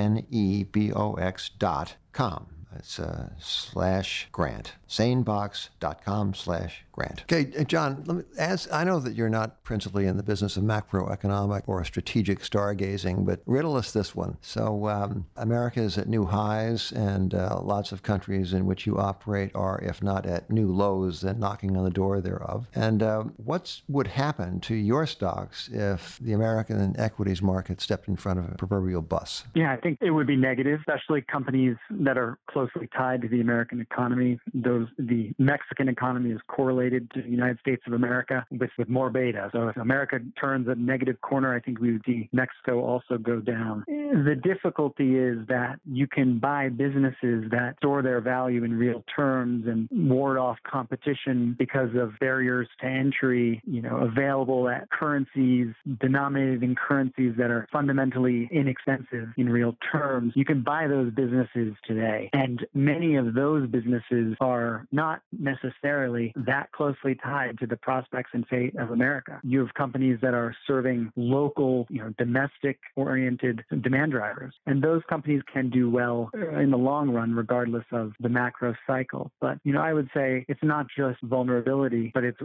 dot 1.59 1.95
com. 2.13 2.47
It's 2.77 2.99
uh, 2.99 3.31
slash 3.39 4.29
grant. 4.31 4.75
Sanebox.com 4.89 6.35
slash 6.35 6.85
grant. 6.93 7.23
Okay, 7.23 7.53
uh, 7.59 7.65
John, 7.65 8.05
me, 8.07 8.23
as 8.39 8.69
I 8.73 8.85
know 8.85 9.01
that 9.01 9.15
you're 9.15 9.29
not 9.29 9.63
principally 9.63 10.07
in 10.07 10.17
the 10.17 10.23
business 10.23 10.57
of 10.57 10.65
macroeconomic 10.65 11.63
or 11.67 11.85
strategic 11.85 12.41
stargazing, 12.41 13.25
but 13.25 13.41
riddle 13.47 13.77
us 13.77 13.93
this 13.93 14.15
one. 14.15 14.37
So 14.41 14.89
um, 14.89 15.27
America 15.37 15.81
is 15.81 15.99
at 15.99 16.09
new 16.09 16.25
highs, 16.25 16.93
and 16.93 17.35
uh, 17.35 17.61
lots 17.63 17.93
of 17.93 18.03
countries 18.03 18.53
in 18.53 18.67
which 18.67 18.87
you 18.87 18.99
operate 18.99 19.51
are, 19.55 19.79
if 19.83 20.03
not 20.03 20.27
at 20.27 20.51
new 20.51 20.73
lows, 20.73 21.21
then 21.21 21.39
knocking 21.39 21.77
on 21.77 21.85
the 21.85 21.91
door 21.91 22.21
thereof. 22.21 22.67
And 22.75 23.03
uh, 23.03 23.25
what 23.37 23.81
would 23.89 24.07
happen 24.07 24.61
to 24.61 24.75
your 24.75 25.07
stocks 25.07 25.69
if 25.73 26.19
the 26.21 26.33
American 26.33 26.99
equities 26.99 27.43
market 27.43 27.81
stepped 27.81 28.09
in 28.09 28.17
front 28.17 28.39
of 28.39 28.51
a 28.51 28.55
proverbial 28.55 29.03
bus? 29.03 29.45
Yeah, 29.55 29.73
I 29.73 29.77
think 29.77 29.99
it 30.01 30.11
would 30.11 30.27
be 30.27 30.37
negative, 30.37 30.81
especially 30.81 31.23
companies 31.23 31.77
that 31.91 32.17
are 32.17 32.39
closely 32.49 32.89
tied 32.97 33.23
to 33.23 33.29
the 33.29 33.41
American 33.41 33.81
economy. 33.81 34.41
Those 34.55 34.78
the 34.99 35.33
Mexican 35.39 35.89
economy 35.89 36.31
is 36.31 36.41
correlated 36.49 37.11
to 37.13 37.23
the 37.23 37.29
United 37.29 37.59
States 37.61 37.83
of 37.87 37.93
America 37.93 38.47
with, 38.51 38.71
with 38.79 38.89
more 38.89 39.11
beta. 39.11 39.51
So 39.53 39.69
if 39.69 39.77
America 39.77 40.19
turns 40.41 40.69
a 40.69 40.75
negative 40.75 41.21
corner, 41.21 41.55
I 41.55 41.61
think 41.61 41.81
we 41.81 41.93
would 41.93 42.03
see 42.07 42.29
Mexico 42.33 42.81
also 42.85 43.19
go 43.19 43.41
down. 43.41 43.85
The 43.87 44.37
difficulty 44.43 45.17
is 45.17 45.39
that 45.49 45.81
you 45.85 46.07
can 46.07 46.39
buy 46.39 46.69
businesses 46.69 47.51
that 47.51 47.75
store 47.79 48.03
their 48.03 48.21
value 48.21 48.65
in 48.65 48.79
real 48.79 49.05
terms 49.15 49.67
and 49.67 49.89
ward 49.91 50.39
off 50.39 50.59
competition 50.65 51.57
because 51.59 51.91
of 51.95 52.19
barriers 52.21 52.69
to 52.81 52.87
entry, 52.87 53.63
you 53.67 53.83
know, 53.83 53.97
available 53.99 54.69
at 54.69 54.91
currencies 54.91 55.69
denominated 56.01 56.63
in 56.63 56.75
currencies 56.75 57.35
that 57.39 57.51
are 57.51 57.67
fundamentally 57.73 58.49
inexpensive 58.51 59.29
in 59.37 59.49
real 59.49 59.77
terms. 59.93 60.33
You 60.37 60.45
can 60.45 60.63
buy 60.63 60.87
those 60.87 61.13
businesses 61.13 61.75
today. 61.87 62.31
And 62.33 62.67
many 62.75 63.17
of 63.17 63.35
those 63.35 63.69
businesses 63.69 64.37
are 64.41 64.68
not 64.93 65.23
necessarily 65.33 66.33
that 66.37 66.71
closely 66.73 67.15
tied 67.15 67.59
to 67.59 67.67
the 67.67 67.77
prospects 67.77 68.31
and 68.33 68.47
fate 68.49 68.75
of 68.77 68.91
America. 68.91 69.41
You 69.43 69.61
have 69.61 69.75
companies 69.75 70.19
that 70.23 70.35
are 70.35 70.55
serving 70.67 71.13
local, 71.17 71.87
you 71.91 72.01
know, 72.01 72.13
domestic 72.19 72.79
oriented 72.97 73.65
demand 73.81 74.13
drivers. 74.13 74.55
And 74.67 74.83
those 74.83 75.03
companies 75.09 75.43
can 75.53 75.71
do 75.71 75.91
well 75.91 76.31
in 76.35 76.71
the 76.71 76.79
long 76.79 77.11
run, 77.11 77.35
regardless 77.35 77.85
of 77.93 78.13
the 78.21 78.29
macro 78.29 78.75
cycle. 78.87 79.31
But, 79.41 79.59
you 79.65 79.73
know, 79.73 79.81
I 79.81 79.93
would 79.93 80.09
say 80.15 80.45
it's 80.49 80.63
not 80.63 80.87
just 80.97 81.21
vulnerability, 81.23 82.11
but 82.15 82.25
it's 82.25 82.39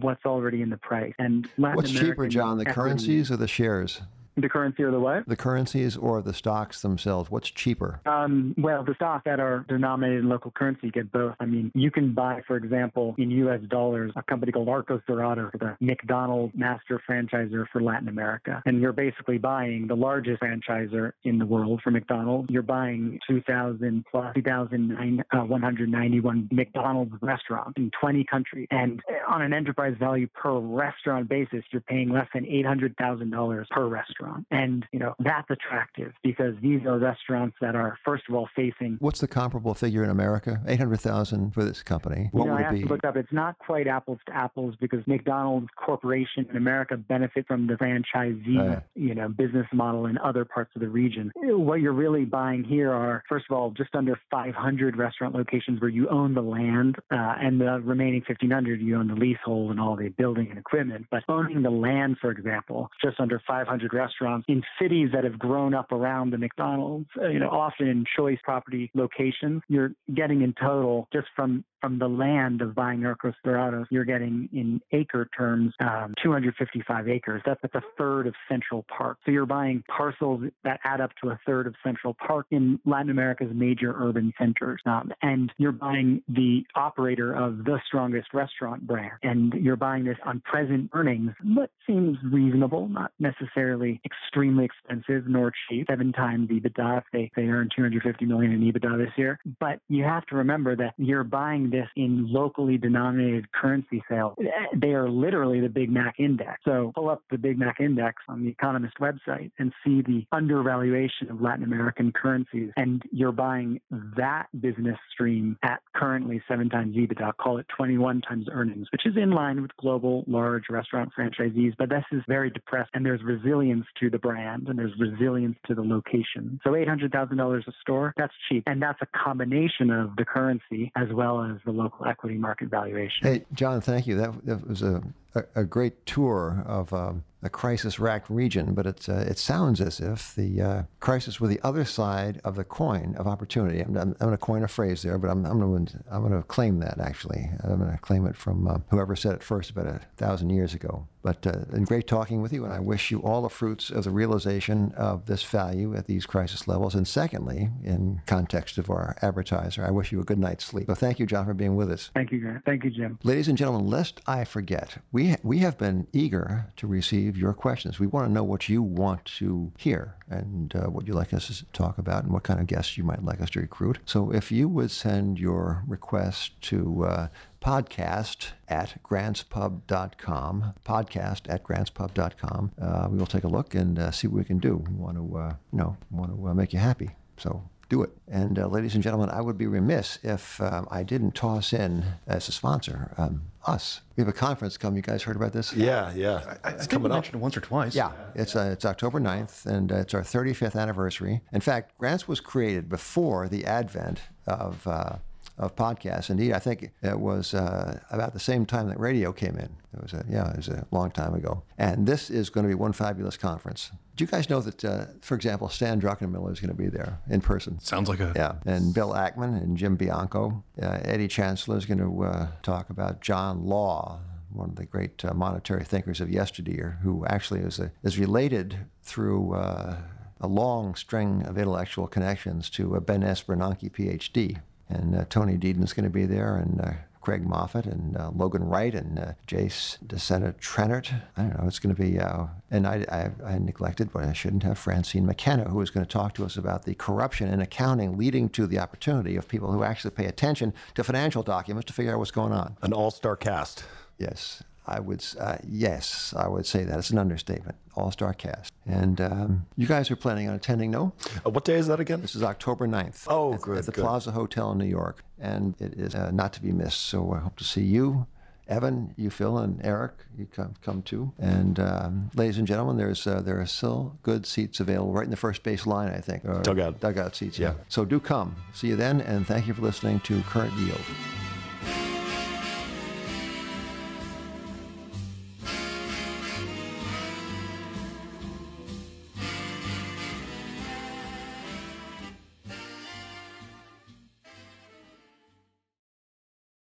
what's 0.00 0.24
already 0.24 0.62
in 0.62 0.70
the 0.70 0.76
price. 0.76 1.14
And 1.18 1.48
Latin 1.56 1.76
what's 1.76 1.90
American 1.90 2.12
cheaper, 2.12 2.28
John, 2.28 2.58
the 2.58 2.64
currencies 2.64 3.30
or 3.30 3.36
the 3.36 3.48
shares? 3.48 4.02
The 4.40 4.48
currency 4.48 4.84
or 4.84 4.90
the 4.90 5.00
what? 5.00 5.26
The 5.26 5.36
currencies 5.36 5.96
or 5.96 6.22
the 6.22 6.32
stocks 6.32 6.82
themselves. 6.82 7.30
What's 7.30 7.50
cheaper? 7.50 8.00
Um, 8.06 8.54
well, 8.56 8.84
the 8.84 8.94
stocks 8.94 9.24
that 9.24 9.40
are 9.40 9.64
denominated 9.68 10.20
in 10.20 10.28
local 10.28 10.52
currency 10.52 10.90
get 10.90 11.10
both. 11.10 11.34
I 11.40 11.46
mean, 11.46 11.72
you 11.74 11.90
can 11.90 12.14
buy, 12.14 12.42
for 12.46 12.56
example, 12.56 13.16
in 13.18 13.32
U.S. 13.32 13.60
dollars, 13.68 14.12
a 14.14 14.22
company 14.22 14.52
called 14.52 14.68
Arcos 14.68 15.02
Dorados, 15.08 15.50
the 15.58 15.76
McDonald's 15.80 16.54
master 16.56 17.02
franchisor 17.08 17.66
for 17.72 17.82
Latin 17.82 18.08
America. 18.08 18.62
And 18.64 18.80
you're 18.80 18.92
basically 18.92 19.38
buying 19.38 19.88
the 19.88 19.96
largest 19.96 20.40
franchisor 20.40 21.12
in 21.24 21.38
the 21.38 21.46
world 21.46 21.80
for 21.82 21.90
McDonald's. 21.90 22.48
You're 22.50 22.62
buying 22.62 23.18
2,000 23.28 24.04
plus 24.10 24.34
2,191 24.34 26.48
uh, 26.50 26.54
McDonald's 26.54 27.12
restaurants 27.20 27.74
in 27.76 27.90
20 28.00 28.24
countries. 28.24 28.68
And 28.70 29.02
on 29.28 29.42
an 29.42 29.52
enterprise 29.52 29.96
value 29.98 30.28
per 30.28 30.58
restaurant 30.58 31.28
basis, 31.28 31.64
you're 31.72 31.82
paying 31.82 32.10
less 32.10 32.28
than 32.32 32.44
$800,000 32.44 33.68
per 33.70 33.86
restaurant 33.86 34.27
restaurant. 34.28 34.46
And, 34.50 34.86
you 34.92 34.98
know, 34.98 35.14
that's 35.18 35.48
attractive 35.50 36.12
because 36.22 36.54
these 36.62 36.80
are 36.86 36.98
restaurants 36.98 37.56
that 37.60 37.74
are, 37.74 37.98
first 38.04 38.24
of 38.28 38.34
all, 38.34 38.48
facing. 38.54 38.96
What's 39.00 39.20
the 39.20 39.28
comparable 39.28 39.74
figure 39.74 40.04
in 40.04 40.10
America? 40.10 40.60
800,000 40.66 41.52
for 41.52 41.64
this 41.64 41.82
company. 41.82 42.28
What 42.32 42.44
you 42.44 42.48
know, 42.48 42.54
would 42.54 42.60
I 42.60 42.64
have 42.64 42.74
it 42.74 42.76
be? 42.76 42.82
To 42.84 42.88
look 42.88 43.04
up. 43.04 43.16
It's 43.16 43.32
not 43.32 43.58
quite 43.58 43.86
apples 43.86 44.18
to 44.26 44.34
apples 44.34 44.74
because 44.80 45.06
McDonald's 45.06 45.68
Corporation 45.76 46.46
in 46.50 46.56
America 46.56 46.96
benefit 46.96 47.46
from 47.46 47.66
the 47.66 47.74
franchisee, 47.74 48.76
uh, 48.76 48.80
you 48.94 49.14
know, 49.14 49.28
business 49.28 49.66
model 49.72 50.06
in 50.06 50.18
other 50.18 50.44
parts 50.44 50.70
of 50.74 50.80
the 50.80 50.88
region. 50.88 51.32
What 51.36 51.80
you're 51.80 51.92
really 51.92 52.24
buying 52.24 52.64
here 52.64 52.92
are, 52.92 53.22
first 53.28 53.46
of 53.50 53.56
all, 53.56 53.70
just 53.70 53.94
under 53.94 54.18
500 54.30 54.96
restaurant 54.96 55.34
locations 55.34 55.80
where 55.80 55.90
you 55.90 56.08
own 56.08 56.34
the 56.34 56.42
land, 56.42 56.96
uh, 57.10 57.34
and 57.40 57.60
the 57.60 57.80
remaining 57.80 58.22
1,500 58.26 58.80
you 58.80 58.96
own 58.96 59.08
the 59.08 59.14
leasehold 59.14 59.70
and 59.70 59.80
all 59.80 59.96
the 59.96 60.08
building 60.08 60.48
and 60.50 60.58
equipment. 60.58 61.06
But 61.10 61.22
owning 61.28 61.62
the 61.62 61.70
land, 61.70 62.16
for 62.20 62.30
example, 62.30 62.90
just 63.02 63.20
under 63.20 63.40
500 63.46 63.92
restaurants 63.92 64.07
restaurants 64.08 64.46
in 64.48 64.62
cities 64.80 65.10
that 65.12 65.24
have 65.24 65.38
grown 65.38 65.74
up 65.74 65.92
around 65.92 66.30
the 66.30 66.38
McDonald's, 66.38 67.08
uh, 67.20 67.28
you 67.28 67.38
know, 67.38 67.48
often 67.48 67.86
in 67.86 68.04
choice 68.16 68.38
property 68.42 68.90
locations. 68.94 69.62
You're 69.68 69.92
getting 70.14 70.42
in 70.42 70.54
total 70.60 71.08
just 71.12 71.28
from 71.34 71.64
from 71.80 71.98
the 71.98 72.08
land 72.08 72.60
of 72.60 72.74
buying 72.74 73.04
Arcos 73.04 73.34
Dorados, 73.44 73.86
you're 73.90 74.04
getting 74.04 74.48
in 74.52 74.80
acre 74.92 75.28
terms 75.36 75.72
um, 75.80 76.14
255 76.22 77.08
acres. 77.08 77.42
That's, 77.46 77.60
that's 77.62 77.74
a 77.74 77.82
third 77.96 78.26
of 78.26 78.34
Central 78.48 78.84
Park. 78.96 79.18
So 79.24 79.30
you're 79.30 79.46
buying 79.46 79.82
parcels 79.94 80.42
that 80.64 80.80
add 80.84 81.00
up 81.00 81.10
to 81.22 81.30
a 81.30 81.40
third 81.46 81.66
of 81.66 81.74
Central 81.84 82.14
Park 82.14 82.46
in 82.50 82.80
Latin 82.84 83.10
America's 83.10 83.50
major 83.54 83.94
urban 83.96 84.32
centers. 84.38 84.80
Um, 84.86 85.12
and 85.22 85.52
you're 85.58 85.72
buying 85.72 86.22
the 86.28 86.64
operator 86.74 87.34
of 87.34 87.58
the 87.58 87.80
strongest 87.86 88.34
restaurant 88.34 88.86
brand. 88.86 89.18
And 89.22 89.52
you're 89.54 89.76
buying 89.76 90.04
this 90.04 90.18
on 90.24 90.40
present 90.40 90.90
earnings, 90.92 91.32
what 91.44 91.70
seems 91.86 92.18
reasonable, 92.24 92.88
not 92.88 93.12
necessarily 93.18 93.97
extremely 94.04 94.64
expensive 94.64 95.26
nor 95.26 95.52
cheap. 95.68 95.86
Seven 95.88 96.12
times 96.12 96.48
EBITDA 96.50 96.98
if 96.98 97.04
they, 97.12 97.30
they 97.36 97.48
earn 97.48 97.68
250 97.74 98.24
million 98.24 98.52
in 98.52 98.60
EBITDA 98.60 98.98
this 98.98 99.12
year. 99.16 99.38
But 99.60 99.80
you 99.88 100.04
have 100.04 100.26
to 100.26 100.36
remember 100.36 100.76
that 100.76 100.94
you're 100.96 101.24
buying 101.24 101.70
this 101.70 101.88
in 101.96 102.30
locally 102.30 102.78
denominated 102.78 103.50
currency 103.52 104.02
sales. 104.08 104.36
They 104.76 104.88
are 104.88 105.08
literally 105.08 105.60
the 105.60 105.68
Big 105.68 105.90
Mac 105.90 106.16
index. 106.18 106.60
So 106.64 106.92
pull 106.94 107.08
up 107.08 107.22
the 107.30 107.38
Big 107.38 107.58
Mac 107.58 107.80
index 107.80 108.22
on 108.28 108.42
the 108.42 108.48
Economist 108.48 108.94
website 109.00 109.50
and 109.58 109.72
see 109.84 110.02
the 110.02 110.26
undervaluation 110.32 111.30
of 111.30 111.40
Latin 111.40 111.64
American 111.64 112.12
currencies. 112.12 112.70
And 112.76 113.02
you're 113.10 113.32
buying 113.32 113.80
that 114.16 114.46
business 114.60 114.98
stream 115.12 115.56
at 115.62 115.80
currently 115.94 116.42
seven 116.48 116.68
times 116.68 116.96
EBITDA, 116.96 117.36
call 117.36 117.58
it 117.58 117.66
21 117.76 118.22
times 118.22 118.46
earnings, 118.52 118.88
which 118.92 119.06
is 119.06 119.16
in 119.16 119.30
line 119.30 119.62
with 119.62 119.76
global 119.76 120.24
large 120.26 120.64
restaurant 120.70 121.10
franchisees. 121.18 121.74
But 121.78 121.88
this 121.88 122.04
is 122.12 122.22
very 122.28 122.50
depressed 122.50 122.90
and 122.94 123.04
there's 123.04 123.22
resilience 123.22 123.86
to 124.00 124.10
the 124.10 124.18
brand 124.18 124.68
and 124.68 124.78
there's 124.78 124.92
resilience 124.98 125.56
to 125.66 125.74
the 125.74 125.82
location. 125.82 126.60
So 126.64 126.70
$800,000 126.70 127.66
a 127.66 127.72
store, 127.80 128.14
that's 128.16 128.32
cheap. 128.48 128.64
And 128.66 128.82
that's 128.82 129.00
a 129.02 129.06
combination 129.06 129.90
of 129.90 130.16
the 130.16 130.24
currency 130.24 130.92
as 130.96 131.08
well 131.12 131.42
as 131.42 131.58
the 131.64 131.72
local 131.72 132.06
equity 132.06 132.36
market 132.36 132.68
valuation. 132.68 133.26
Hey, 133.26 133.44
John, 133.52 133.80
thank 133.80 134.06
you. 134.06 134.16
That, 134.16 134.46
that 134.46 134.68
was 134.68 134.82
a, 134.82 135.02
a, 135.34 135.44
a, 135.54 135.64
great 135.64 136.06
tour 136.06 136.64
of 136.66 136.92
um, 136.92 137.24
a 137.42 137.48
crisis-racked 137.48 138.28
region, 138.28 138.74
but 138.74 138.86
it's, 138.86 139.08
uh, 139.08 139.24
it 139.28 139.38
sounds 139.38 139.80
as 139.80 140.00
if 140.00 140.34
the 140.34 140.60
uh, 140.60 140.82
crisis 141.00 141.40
were 141.40 141.46
the 141.46 141.60
other 141.62 141.84
side 141.84 142.40
of 142.44 142.56
the 142.56 142.64
coin 142.64 143.14
of 143.16 143.26
opportunity. 143.26 143.80
I'm, 143.80 143.96
I'm, 143.96 144.10
I'm 144.20 144.26
going 144.26 144.30
to 144.32 144.38
coin 144.38 144.64
a 144.64 144.68
phrase 144.68 145.02
there, 145.02 145.18
but 145.18 145.30
I'm, 145.30 145.44
I'm 145.46 145.60
going 145.60 145.86
to 145.86 145.98
I'm 146.10 146.28
to 146.28 146.42
claim 146.42 146.80
that 146.80 146.98
actually. 146.98 147.48
I'm 147.62 147.78
going 147.78 147.92
to 147.92 147.98
claim 147.98 148.26
it 148.26 148.36
from 148.36 148.66
uh, 148.66 148.78
whoever 148.90 149.14
said 149.14 149.34
it 149.34 149.42
first 149.42 149.70
about 149.70 149.86
a 149.86 150.00
thousand 150.16 150.50
years 150.50 150.74
ago. 150.74 151.06
But 151.22 151.46
uh, 151.46 151.64
great 151.84 152.06
talking 152.06 152.40
with 152.42 152.52
you, 152.52 152.64
and 152.64 152.72
I 152.72 152.80
wish 152.80 153.10
you 153.10 153.20
all 153.20 153.42
the 153.42 153.48
fruits 153.48 153.90
of 153.90 154.04
the 154.04 154.10
realization 154.10 154.92
of 154.96 155.26
this 155.26 155.42
value 155.42 155.94
at 155.94 156.06
these 156.06 156.26
crisis 156.26 156.66
levels. 156.66 156.94
And 156.94 157.06
secondly, 157.06 157.70
in 157.84 158.22
context 158.26 158.78
of 158.78 158.88
our 158.88 159.16
advertiser, 159.20 159.84
I 159.84 159.90
wish 159.90 160.12
you 160.12 160.20
a 160.20 160.24
good 160.24 160.38
night's 160.38 160.64
sleep. 160.64 160.86
So 160.86 160.94
thank 160.94 161.18
you, 161.18 161.26
John, 161.26 161.44
for 161.44 161.54
being 161.54 161.76
with 161.76 161.90
us. 161.90 162.10
Thank 162.14 162.32
you, 162.32 162.40
Grant. 162.40 162.64
Thank 162.64 162.84
you, 162.84 162.90
Jim. 162.90 163.18
Ladies 163.24 163.48
and 163.48 163.58
gentlemen, 163.58 163.88
lest 163.88 164.20
I 164.26 164.44
forget, 164.44 164.98
we 165.12 165.17
we 165.18 165.34
we 165.42 165.58
have 165.58 165.76
been 165.76 166.06
eager 166.12 166.66
to 166.76 166.86
receive 166.86 167.36
your 167.36 167.52
questions. 167.52 167.98
We 167.98 168.06
want 168.06 168.28
to 168.28 168.32
know 168.32 168.44
what 168.44 168.68
you 168.68 168.80
want 168.82 169.24
to 169.40 169.72
hear 169.76 170.14
and 170.30 170.72
uh, 170.76 170.90
what 170.90 171.08
you'd 171.08 171.16
like 171.16 171.34
us 171.34 171.48
to 171.48 171.64
talk 171.72 171.98
about 171.98 172.22
and 172.22 172.32
what 172.32 172.44
kind 172.44 172.60
of 172.60 172.68
guests 172.68 172.96
you 172.96 173.02
might 173.02 173.24
like 173.24 173.40
us 173.40 173.50
to 173.50 173.60
recruit. 173.60 173.98
So 174.04 174.32
if 174.32 174.52
you 174.52 174.68
would 174.68 174.92
send 174.92 175.40
your 175.40 175.82
request 175.88 176.60
to 176.70 177.04
uh, 177.04 177.28
podcast 177.60 178.52
at 178.68 179.02
grantspub.com, 179.02 180.74
podcast 180.84 181.40
at 181.48 181.64
grantspub.com, 181.64 182.72
uh, 182.80 183.08
we 183.10 183.18
will 183.18 183.26
take 183.26 183.44
a 183.44 183.48
look 183.48 183.74
and 183.74 183.98
uh, 183.98 184.12
see 184.12 184.28
what 184.28 184.38
we 184.38 184.44
can 184.44 184.58
do. 184.58 184.84
We 184.88 184.94
want 184.94 185.16
to, 185.16 185.36
uh, 185.36 185.54
you 185.72 185.78
know, 185.78 185.96
want 186.12 186.30
to 186.36 186.48
uh, 186.48 186.54
make 186.54 186.72
you 186.72 186.78
happy. 186.78 187.10
So 187.38 187.68
do 187.88 188.02
it. 188.02 188.10
And 188.26 188.58
uh, 188.58 188.66
ladies 188.66 188.94
and 188.94 189.02
gentlemen, 189.02 189.30
I 189.30 189.40
would 189.40 189.56
be 189.56 189.66
remiss 189.66 190.18
if 190.22 190.60
um, 190.60 190.86
I 190.90 191.02
didn't 191.02 191.34
toss 191.34 191.72
in 191.72 192.04
as 192.26 192.48
a 192.48 192.52
sponsor 192.52 193.14
um, 193.16 193.42
us. 193.66 194.02
We 194.16 194.20
have 194.22 194.28
a 194.28 194.32
conference 194.32 194.76
coming. 194.76 194.96
You 194.96 195.02
guys 195.02 195.22
heard 195.22 195.36
about 195.36 195.52
this? 195.52 195.72
Yeah, 195.72 196.12
yeah. 196.14 196.56
I, 196.64 196.68
I 196.68 196.72
it's 196.72 196.92
mentioned 196.92 197.34
it 197.34 197.38
once 197.38 197.56
or 197.56 197.60
twice. 197.60 197.94
Yeah, 197.94 198.12
it's 198.34 198.54
uh, 198.54 198.70
it's 198.72 198.84
October 198.84 199.20
9th, 199.20 199.66
and 199.66 199.90
uh, 199.90 199.96
it's 199.96 200.14
our 200.14 200.22
35th 200.22 200.78
anniversary. 200.78 201.40
In 201.52 201.60
fact, 201.60 201.96
Grants 201.98 202.28
was 202.28 202.40
created 202.40 202.88
before 202.88 203.48
the 203.48 203.64
advent 203.64 204.20
of 204.46 204.86
uh, 204.86 205.16
of 205.58 205.74
podcasts. 205.74 206.30
Indeed, 206.30 206.52
I 206.52 206.58
think 206.58 206.90
it 207.02 207.18
was 207.18 207.52
uh, 207.54 208.00
about 208.10 208.32
the 208.32 208.40
same 208.40 208.64
time 208.64 208.88
that 208.88 208.98
radio 208.98 209.32
came 209.32 209.56
in. 209.56 209.70
It 209.94 210.02
was 210.02 210.12
a, 210.12 210.24
yeah, 210.28 210.50
it 210.50 210.56
was 210.56 210.68
a 210.68 210.86
long 210.90 211.10
time 211.10 211.34
ago. 211.34 211.62
And 211.76 212.06
this 212.06 212.30
is 212.30 212.50
going 212.50 212.64
to 212.64 212.68
be 212.68 212.74
one 212.74 212.92
fabulous 212.92 213.36
conference. 213.36 213.90
Do 214.16 214.24
you 214.24 214.28
guys 214.28 214.48
know 214.50 214.60
that, 214.60 214.84
uh, 214.84 215.06
for 215.20 215.34
example, 215.34 215.68
Stan 215.68 216.00
Druckenmiller 216.00 216.52
is 216.52 216.60
going 216.60 216.70
to 216.70 216.82
be 216.82 216.88
there 216.88 217.18
in 217.28 217.40
person? 217.40 217.78
Sounds 217.80 218.08
like 218.08 218.20
a 218.20 218.32
yeah. 218.34 218.54
And 218.66 218.94
Bill 218.94 219.12
Ackman 219.12 219.60
and 219.62 219.76
Jim 219.76 219.96
Bianco, 219.96 220.64
uh, 220.82 220.98
Eddie 221.02 221.28
Chancellor 221.28 221.76
is 221.76 221.86
going 221.86 221.98
to 221.98 222.24
uh, 222.24 222.48
talk 222.62 222.90
about 222.90 223.20
John 223.20 223.64
Law, 223.64 224.20
one 224.52 224.70
of 224.70 224.76
the 224.76 224.86
great 224.86 225.24
uh, 225.24 225.34
monetary 225.34 225.84
thinkers 225.84 226.20
of 226.20 226.30
yesteryear, 226.30 226.98
who 227.02 227.24
actually 227.26 227.60
is 227.60 227.78
a, 227.78 227.92
is 228.02 228.18
related 228.18 228.86
through 229.02 229.54
uh, 229.54 229.96
a 230.40 230.48
long 230.48 230.94
string 230.94 231.42
of 231.44 231.58
intellectual 231.58 232.06
connections 232.06 232.70
to 232.70 232.98
Ben 233.00 233.22
S. 233.22 233.42
Bernanke, 233.42 233.90
PhD, 233.90 234.60
and 234.88 235.14
uh, 235.14 235.24
Tony 235.28 235.56
Deden's 235.56 235.92
going 235.92 236.04
to 236.04 236.10
be 236.10 236.26
there, 236.26 236.56
and 236.56 236.80
uh, 236.80 236.90
Craig 237.20 237.46
Moffett, 237.46 237.84
and 237.86 238.16
uh, 238.16 238.30
Logan 238.34 238.64
Wright, 238.64 238.94
and 238.94 239.18
uh, 239.18 239.32
Jason 239.46 240.06
DeSena 240.06 240.54
Trennert. 240.54 241.12
I 241.36 241.42
don't 241.42 241.58
know. 241.58 241.66
It's 241.66 241.78
going 241.78 241.94
to 241.94 242.00
be, 242.00 242.18
uh, 242.18 242.46
and 242.70 242.86
I, 242.86 243.04
I, 243.10 243.52
I, 243.52 243.58
neglected, 243.58 244.12
but 244.12 244.24
I 244.24 244.32
shouldn't 244.32 244.62
have 244.62 244.78
Francine 244.78 245.26
McKenna, 245.26 245.64
who 245.64 245.80
is 245.82 245.90
going 245.90 246.06
to 246.06 246.10
talk 246.10 246.34
to 246.34 246.44
us 246.44 246.56
about 246.56 246.84
the 246.84 246.94
corruption 246.94 247.48
in 247.48 247.60
accounting 247.60 248.16
leading 248.16 248.48
to 248.50 248.66
the 248.66 248.78
opportunity 248.78 249.36
of 249.36 249.46
people 249.46 249.72
who 249.72 249.82
actually 249.82 250.12
pay 250.12 250.26
attention 250.26 250.72
to 250.94 251.04
financial 251.04 251.42
documents 251.42 251.86
to 251.88 251.92
figure 251.92 252.12
out 252.12 252.18
what's 252.18 252.30
going 252.30 252.52
on. 252.52 252.76
An 252.82 252.92
all-star 252.92 253.36
cast. 253.36 253.84
Yes. 254.18 254.62
I 254.88 255.00
would, 255.00 255.24
uh, 255.38 255.58
yes, 255.68 256.32
I 256.36 256.48
would 256.48 256.66
say 256.66 256.84
that. 256.84 256.98
It's 256.98 257.10
an 257.10 257.18
understatement. 257.18 257.76
All 257.94 258.10
star 258.10 258.32
cast. 258.32 258.72
And 258.86 259.20
um, 259.20 259.66
you 259.76 259.86
guys 259.86 260.10
are 260.10 260.16
planning 260.16 260.48
on 260.48 260.54
attending, 260.54 260.90
no? 260.90 261.12
Uh, 261.44 261.50
what 261.50 261.64
day 261.64 261.74
is 261.74 261.88
that 261.88 262.00
again? 262.00 262.22
This 262.22 262.34
is 262.34 262.42
October 262.42 262.88
9th. 262.88 263.26
Oh, 263.28 263.54
at, 263.54 263.60
good. 263.60 263.78
At 263.78 263.86
the 263.86 263.92
good. 263.92 264.02
Plaza 264.02 264.32
Hotel 264.32 264.72
in 264.72 264.78
New 264.78 264.86
York. 264.86 265.24
And 265.38 265.74
it 265.78 265.94
is 265.94 266.14
uh, 266.14 266.30
not 266.30 266.52
to 266.54 266.62
be 266.62 266.72
missed. 266.72 267.00
So 267.00 267.32
I 267.32 267.40
hope 267.40 267.56
to 267.56 267.64
see 267.64 267.82
you. 267.82 268.26
Evan, 268.66 269.14
you, 269.16 269.30
Phil, 269.30 269.56
and 269.58 269.80
Eric, 269.82 270.12
you 270.36 270.46
come, 270.46 270.74
come 270.82 271.00
too. 271.00 271.32
And 271.38 271.80
um, 271.80 272.30
ladies 272.34 272.58
and 272.58 272.66
gentlemen, 272.66 272.98
there's 272.98 273.26
uh, 273.26 273.40
there 273.40 273.58
are 273.58 273.66
still 273.66 274.18
good 274.22 274.44
seats 274.44 274.78
available 274.78 275.12
right 275.12 275.24
in 275.24 275.30
the 275.30 275.38
first 275.38 275.62
base 275.62 275.86
line, 275.86 276.12
I 276.12 276.20
think. 276.20 276.42
Dugout. 276.42 277.00
Dugout 277.00 277.34
seats, 277.34 277.58
yeah. 277.58 277.68
yeah. 277.68 277.84
So 277.88 278.04
do 278.04 278.20
come. 278.20 278.56
See 278.74 278.88
you 278.88 278.96
then, 278.96 279.22
and 279.22 279.46
thank 279.46 279.66
you 279.66 279.72
for 279.72 279.80
listening 279.80 280.20
to 280.20 280.42
Current 280.42 280.74
Yield. 280.74 281.00